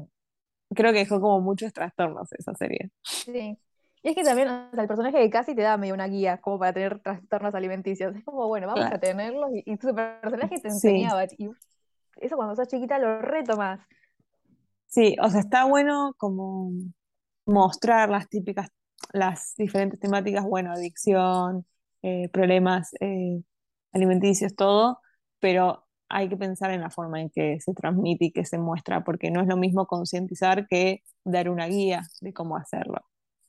[0.74, 2.90] creo que dejó como muchos trastornos esa serie.
[3.02, 3.58] Sí.
[4.02, 6.72] Y es que también el personaje de Cassie te da medio una guía como para
[6.72, 8.14] tener trastornos alimenticios.
[8.14, 11.24] Es como, bueno, vamos a tenerlos y, tu personaje te enseñaba.
[11.36, 11.50] Y
[12.16, 13.80] eso cuando sos chiquita lo retomas.
[14.88, 16.70] Sí, o sea, está bueno como
[17.46, 18.68] mostrar las típicas,
[19.12, 21.66] las diferentes temáticas, bueno, adicción,
[22.02, 23.42] eh, problemas eh,
[23.92, 25.00] alimenticios, todo,
[25.40, 29.04] pero hay que pensar en la forma en que se transmite y que se muestra,
[29.04, 33.00] porque no es lo mismo concientizar que dar una guía de cómo hacerlo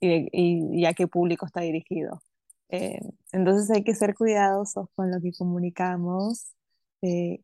[0.01, 2.21] y, a qué público está dirigido.
[2.69, 2.99] Eh,
[3.31, 6.53] entonces hay que ser cuidadosos con lo que comunicamos,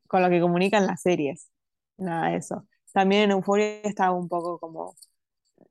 [0.08, 1.50] con lo que comunican las series,
[1.98, 2.68] nada de eso.
[2.94, 4.96] También en Euphoria estaba un poco como,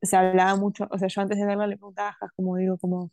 [0.03, 1.79] se hablaba mucho, o sea, yo antes de verla le
[2.37, 3.11] como digo, como,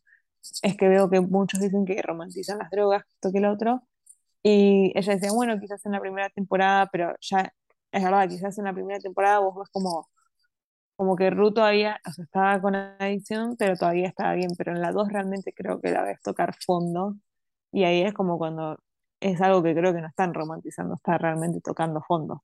[0.64, 3.84] es que veo que muchos dicen que romantizan las drogas, esto que el otro,
[4.44, 7.54] y ella decía, bueno, quizás en la primera temporada, pero ya
[7.92, 10.10] es verdad, quizás en la primera temporada vos ves como,
[10.98, 14.82] como que Ruth todavía, o sea, estaba con adicción, pero todavía estaba bien, pero en
[14.82, 17.16] la 2 realmente creo que la ves tocar fondo,
[17.72, 18.78] y ahí es como cuando
[19.22, 22.44] es algo que creo que no están romantizando, está realmente tocando fondo.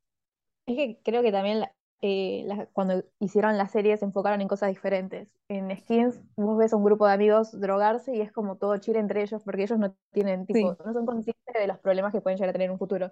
[0.65, 1.63] Es que creo que también
[2.01, 5.33] eh, cuando hicieron la serie se enfocaron en cosas diferentes.
[5.47, 8.99] En Skins vos ves a un grupo de amigos drogarse y es como todo chile
[8.99, 12.37] entre ellos porque ellos no tienen, tipo, no son conscientes de los problemas que pueden
[12.37, 13.11] llegar a tener en un futuro.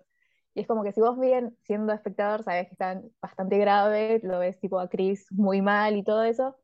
[0.55, 4.39] Y es como que si vos bien siendo espectador sabes que están bastante graves, lo
[4.39, 6.55] ves tipo a Chris muy mal y todo eso,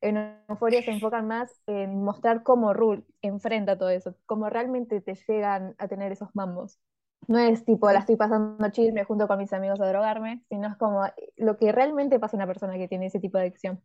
[0.00, 0.16] en
[0.48, 5.74] Euphoria se enfocan más en mostrar cómo Rule enfrenta todo eso, cómo realmente te llegan
[5.78, 6.78] a tener esos mambos.
[7.28, 10.68] No es tipo, la estoy pasando chill, me junto con mis amigos a drogarme, sino
[10.68, 11.02] es como
[11.36, 13.80] lo que realmente pasa a una persona que tiene ese tipo de adicción.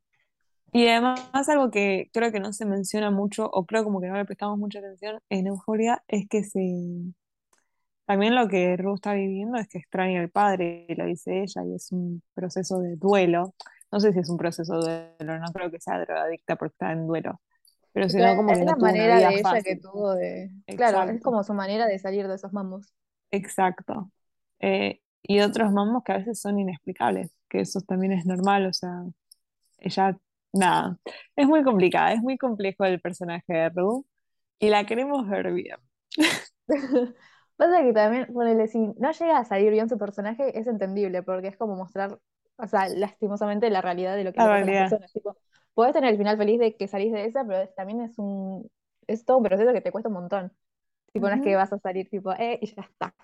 [0.72, 4.18] Y además algo que creo que no se menciona mucho, o creo como que no
[4.18, 6.62] le prestamos mucha atención en Euforia, es que se...
[8.06, 11.76] También lo que Ruth está viviendo es que extraña al padre, lo dice ella, y
[11.76, 13.54] es un proceso de duelo.
[13.92, 16.92] No sé si es un proceso de duelo, no creo que sea drogadicta porque está
[16.92, 17.40] en duelo.
[17.92, 20.52] Pero sino como es la manera de ella que tuvo de...
[20.76, 22.94] Claro, es como su manera de salir de esos mambos.
[23.32, 24.12] Exacto.
[24.60, 28.74] Eh, y otros mamos que a veces son inexplicables, que eso también es normal, o
[28.74, 29.04] sea,
[29.80, 30.18] ella,
[30.54, 30.98] nada,
[31.36, 34.04] es muy complicada, es muy complejo el personaje de Rue
[34.60, 35.78] y la queremos ver bien.
[37.58, 41.50] Pasa que también, ponele, si no llega a salir bien su personaje, es entendible, porque
[41.50, 42.18] es como mostrar,
[42.58, 45.12] o sea, lastimosamente la realidad de lo que La las personas.
[45.12, 45.36] Tipo,
[45.74, 48.70] podés tener el final feliz de que salís de esa, pero también es un,
[49.08, 50.54] es todo un proceso que te cuesta un montón.
[51.14, 53.16] Tipo, no es que vas a salir tipo, eh, y ya está.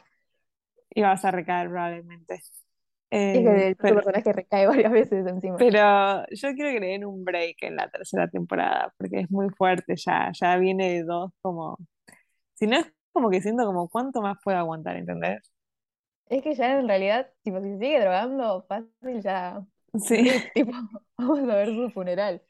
[0.89, 2.39] Y vas a recaer probablemente.
[3.31, 5.63] Es Eh, que el propio pero, personaje recae varias veces encima.
[5.63, 9.49] pero yo quiero que le den un break en la tercera temporada, porque es muy
[9.51, 11.77] fuerte ya, ya viene de dos como,
[12.55, 15.51] si no es como que siento como cuánto más puedo aguantar, ¿entendés?
[16.27, 20.29] Es que ya en realidad, tipo, si sigue drogando, fácil ya, Sí.
[20.53, 20.71] tipo,
[21.17, 22.41] vamos a ver su funeral.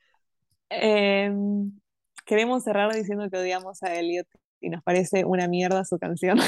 [0.70, 1.72] Em,
[2.26, 4.28] queremos cerrar diciendo que odiamos a Elliot
[4.62, 6.40] y nos parece una mierda su canción.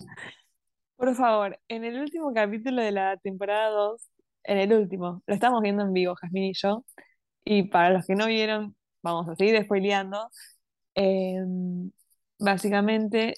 [0.97, 4.11] Por favor, en el último capítulo de la temporada 2,
[4.45, 6.85] en el último, lo estamos viendo en vivo, Jazmín y yo,
[7.45, 10.31] y para los que no vieron, vamos a seguir spoileando.
[10.95, 11.91] Em,
[12.39, 13.35] básicamente,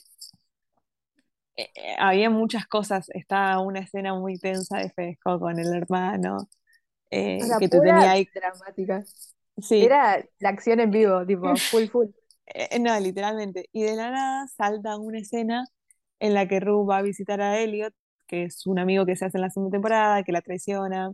[1.56, 6.36] eh, eh, había muchas cosas, estaba una escena muy tensa de Fesco con el hermano,
[6.38, 6.48] O
[7.10, 9.04] eh, sea, que te tenía ahí, dramática.
[9.58, 12.08] sí, Era la acción en vivo, tipo, full, full.
[12.46, 13.68] Eh, no, literalmente.
[13.72, 15.64] Y de la nada salta una escena
[16.20, 17.94] en la que Rue va a visitar a Elliot,
[18.26, 21.12] que es un amigo que se hace en la segunda temporada, que la traiciona,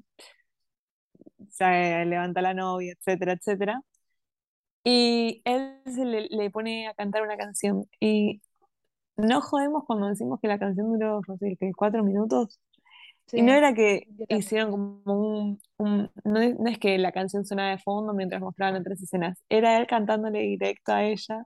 [1.51, 3.83] se levanta la novia, etcétera, etcétera.
[4.85, 7.87] Y él se le, le pone a cantar una canción.
[8.01, 8.43] Y
[9.16, 12.61] no jodemos cuando decimos que la canción duró, no sé, cuatro minutos.
[13.35, 17.45] Y no era que hicieron como un, un- no es, no es que la canción
[17.47, 21.45] sonaba de fondo mientras mostraban otras escenas, era él cantándole directo a ella.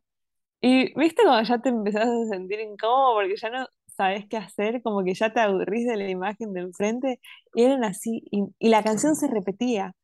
[0.61, 4.83] Y viste cuando ya te empezás a sentir incómodo porque ya no sabes qué hacer,
[4.83, 7.20] como que ya te aburrís de la imagen de enfrente,
[7.55, 9.95] y eran así, y, y la canción se repetía.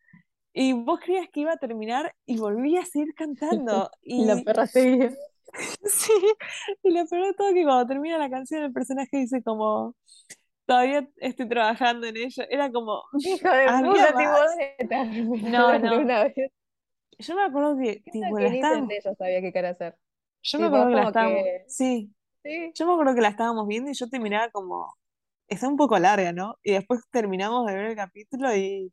[0.54, 3.90] Y vos creías que iba a terminar y volvías a seguir cantando.
[4.02, 5.12] Y la perra seguía.
[5.84, 6.12] sí,
[6.82, 9.94] y lo peor de todo que cuando termina la canción el personaje dice como,
[10.66, 12.44] todavía estoy trabajando en ello.
[12.48, 14.14] Era como, Hijo de puta,
[14.78, 15.48] tipo.
[15.48, 16.00] No, no.
[16.00, 16.34] una vez.
[17.18, 19.96] Yo me acuerdo que, tipo, que Zendaya sabía qué cara hacer.
[20.42, 23.68] yo me acuerdo que la estábamos, que, sí, sí, yo me acuerdo que la estábamos
[23.68, 24.94] viendo y yo te miraba como,
[25.46, 26.56] está un poco larga, ¿no?
[26.62, 28.92] Y después terminamos de ver el capítulo y,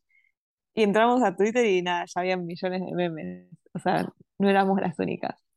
[0.76, 3.48] y entramos a Twitter y nada, ya había millones de memes.
[3.74, 4.08] O sea,
[4.38, 5.49] no éramos las únicas.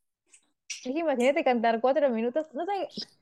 [0.84, 2.46] Es que imagínate cantar cuatro minutos.
[2.54, 2.72] No sé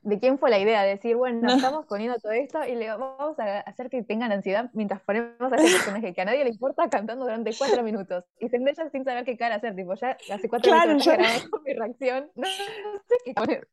[0.01, 2.87] de quién fue la idea, de decir, bueno, No, estamos poniendo todo esto y le
[2.87, 6.49] vamos a hacer que tengan ansiedad mientras ponemos a este personaje que a nadie le
[6.51, 8.23] importa cantando durante cuatro minutos.
[8.39, 11.31] Y Zendaya sin saber qué cara hacer, tipo, ya hace cuatro minutos claro, me yo
[11.31, 12.31] grabando mi reacción.
[12.35, 13.67] No, no sé qué poner.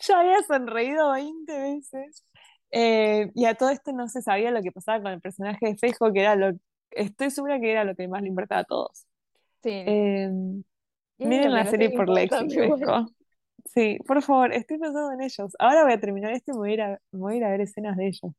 [0.00, 2.24] ya había sonreído 20 veces.
[2.70, 5.76] Eh, y a todo esto no se sabía lo que pasaba con el personaje de
[5.76, 6.52] Fejo, que era lo,
[6.90, 9.06] estoy segura que era lo que más le importaba a todos.
[9.62, 10.30] Sí, Eh,
[11.18, 12.48] miren que la serie por Lexi.
[13.66, 15.52] Sí, por favor, estoy pensando en ellos.
[15.58, 17.44] Ahora voy a terminar esto y me voy a ir a, me voy a, ir
[17.44, 18.32] a ver escenas de ellos.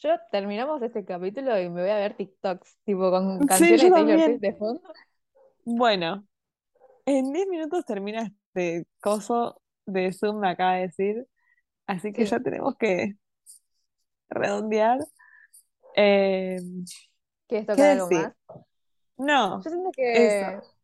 [0.00, 3.86] Yo terminamos este capítulo y me voy a ver TikToks, tipo con Sí, canciones yo
[3.86, 4.82] de Taylor Swift de fondo.
[5.64, 6.24] Bueno,
[7.06, 11.26] en 10 minutos termina este coso de Zoom, me acaba de decir.
[11.86, 13.14] Así que Sí, ya tenemos que
[14.28, 14.98] redondear.
[15.96, 16.58] Eh,
[17.48, 18.18] ¿quieres ¿qué tocar algo decir?
[18.18, 18.34] más?
[19.16, 20.77] No, Yo siento eso.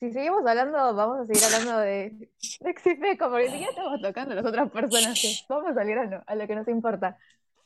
[0.00, 2.30] Si seguimos hablando, vamos a seguir hablando de,
[2.60, 5.44] de Xifeco, porque ni siquiera estamos tocando a las otras personajes.
[5.48, 7.18] Vamos al grano, a lo que nos importa.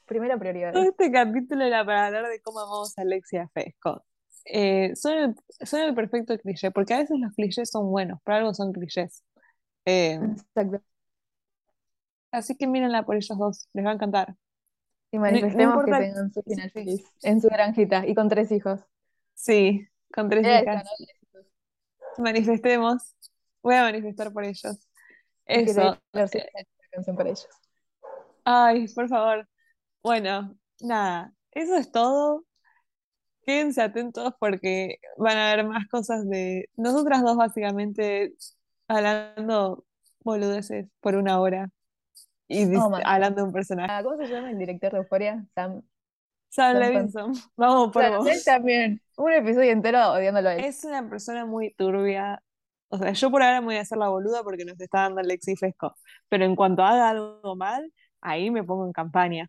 [0.07, 0.75] Primera prioridad.
[0.75, 4.05] este capítulo era para hablar de cómo amamos a Alexia Fesco.
[4.45, 5.35] Eh, son, el,
[5.67, 9.23] son el perfecto cliché, porque a veces los clichés son buenos, por algo son clichés.
[9.85, 10.83] Eh, Exacto.
[12.33, 14.35] así que mírenla por ellos dos, les va a encantar.
[15.13, 18.51] Y No, no manifestemos que tengan su final feliz en su granjita y con tres
[18.53, 18.81] hijos.
[19.35, 21.20] sí, con tres hijas, ¿no?
[22.21, 23.15] Manifestemos,
[23.63, 24.79] voy a manifestar por ellos.
[25.47, 25.99] Eso,
[26.91, 27.49] canción para ellos.
[28.45, 29.49] ay, por favor.
[30.03, 32.45] Bueno, nada, eso es todo.
[33.45, 38.35] Quédense atentos porque van a haber más cosas de nosotras dos básicamente
[38.87, 39.85] hablando
[40.23, 41.71] boludeces por una hora
[42.49, 43.93] y Oh, hablando de un personaje.
[43.93, 45.47] Ah, ¿Cómo se llama el director de Euphoria?
[45.55, 45.83] Sam.
[46.51, 48.45] Sam Levinson, vamos por Claro, él vos.
[48.45, 49.03] también.
[49.17, 50.67] Un episodio entero odiándolo a él.
[50.67, 52.43] Es una persona muy turbia.
[52.89, 55.21] O sea, yo por ahora me voy a hacer la boluda porque nos está dando
[55.21, 55.95] el Lexi Fesco.
[56.29, 59.49] Pero en cuanto haga algo mal, ahí me pongo en campaña.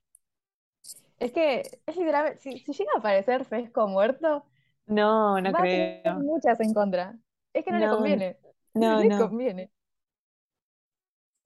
[1.19, 4.45] Es que es literalmente, si, si llega a aparecer Fesco muerto,
[4.87, 6.23] No, no va a tener creo.
[6.23, 7.17] muchas en contra.
[7.53, 8.37] Es que no le conviene.
[8.73, 9.17] no, No le no.
[9.17, 9.71] conviene.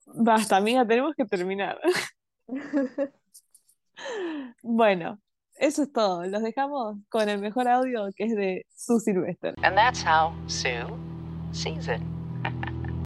[0.06, 1.78] Basta, amiga, tenemos que terminar.
[4.62, 5.20] bueno,
[5.58, 6.24] eso es todo.
[6.26, 9.54] Los dejamos con el mejor audio que es de Sue Sylvester.
[9.62, 10.86] And that's how Sue
[11.52, 12.15] sees it.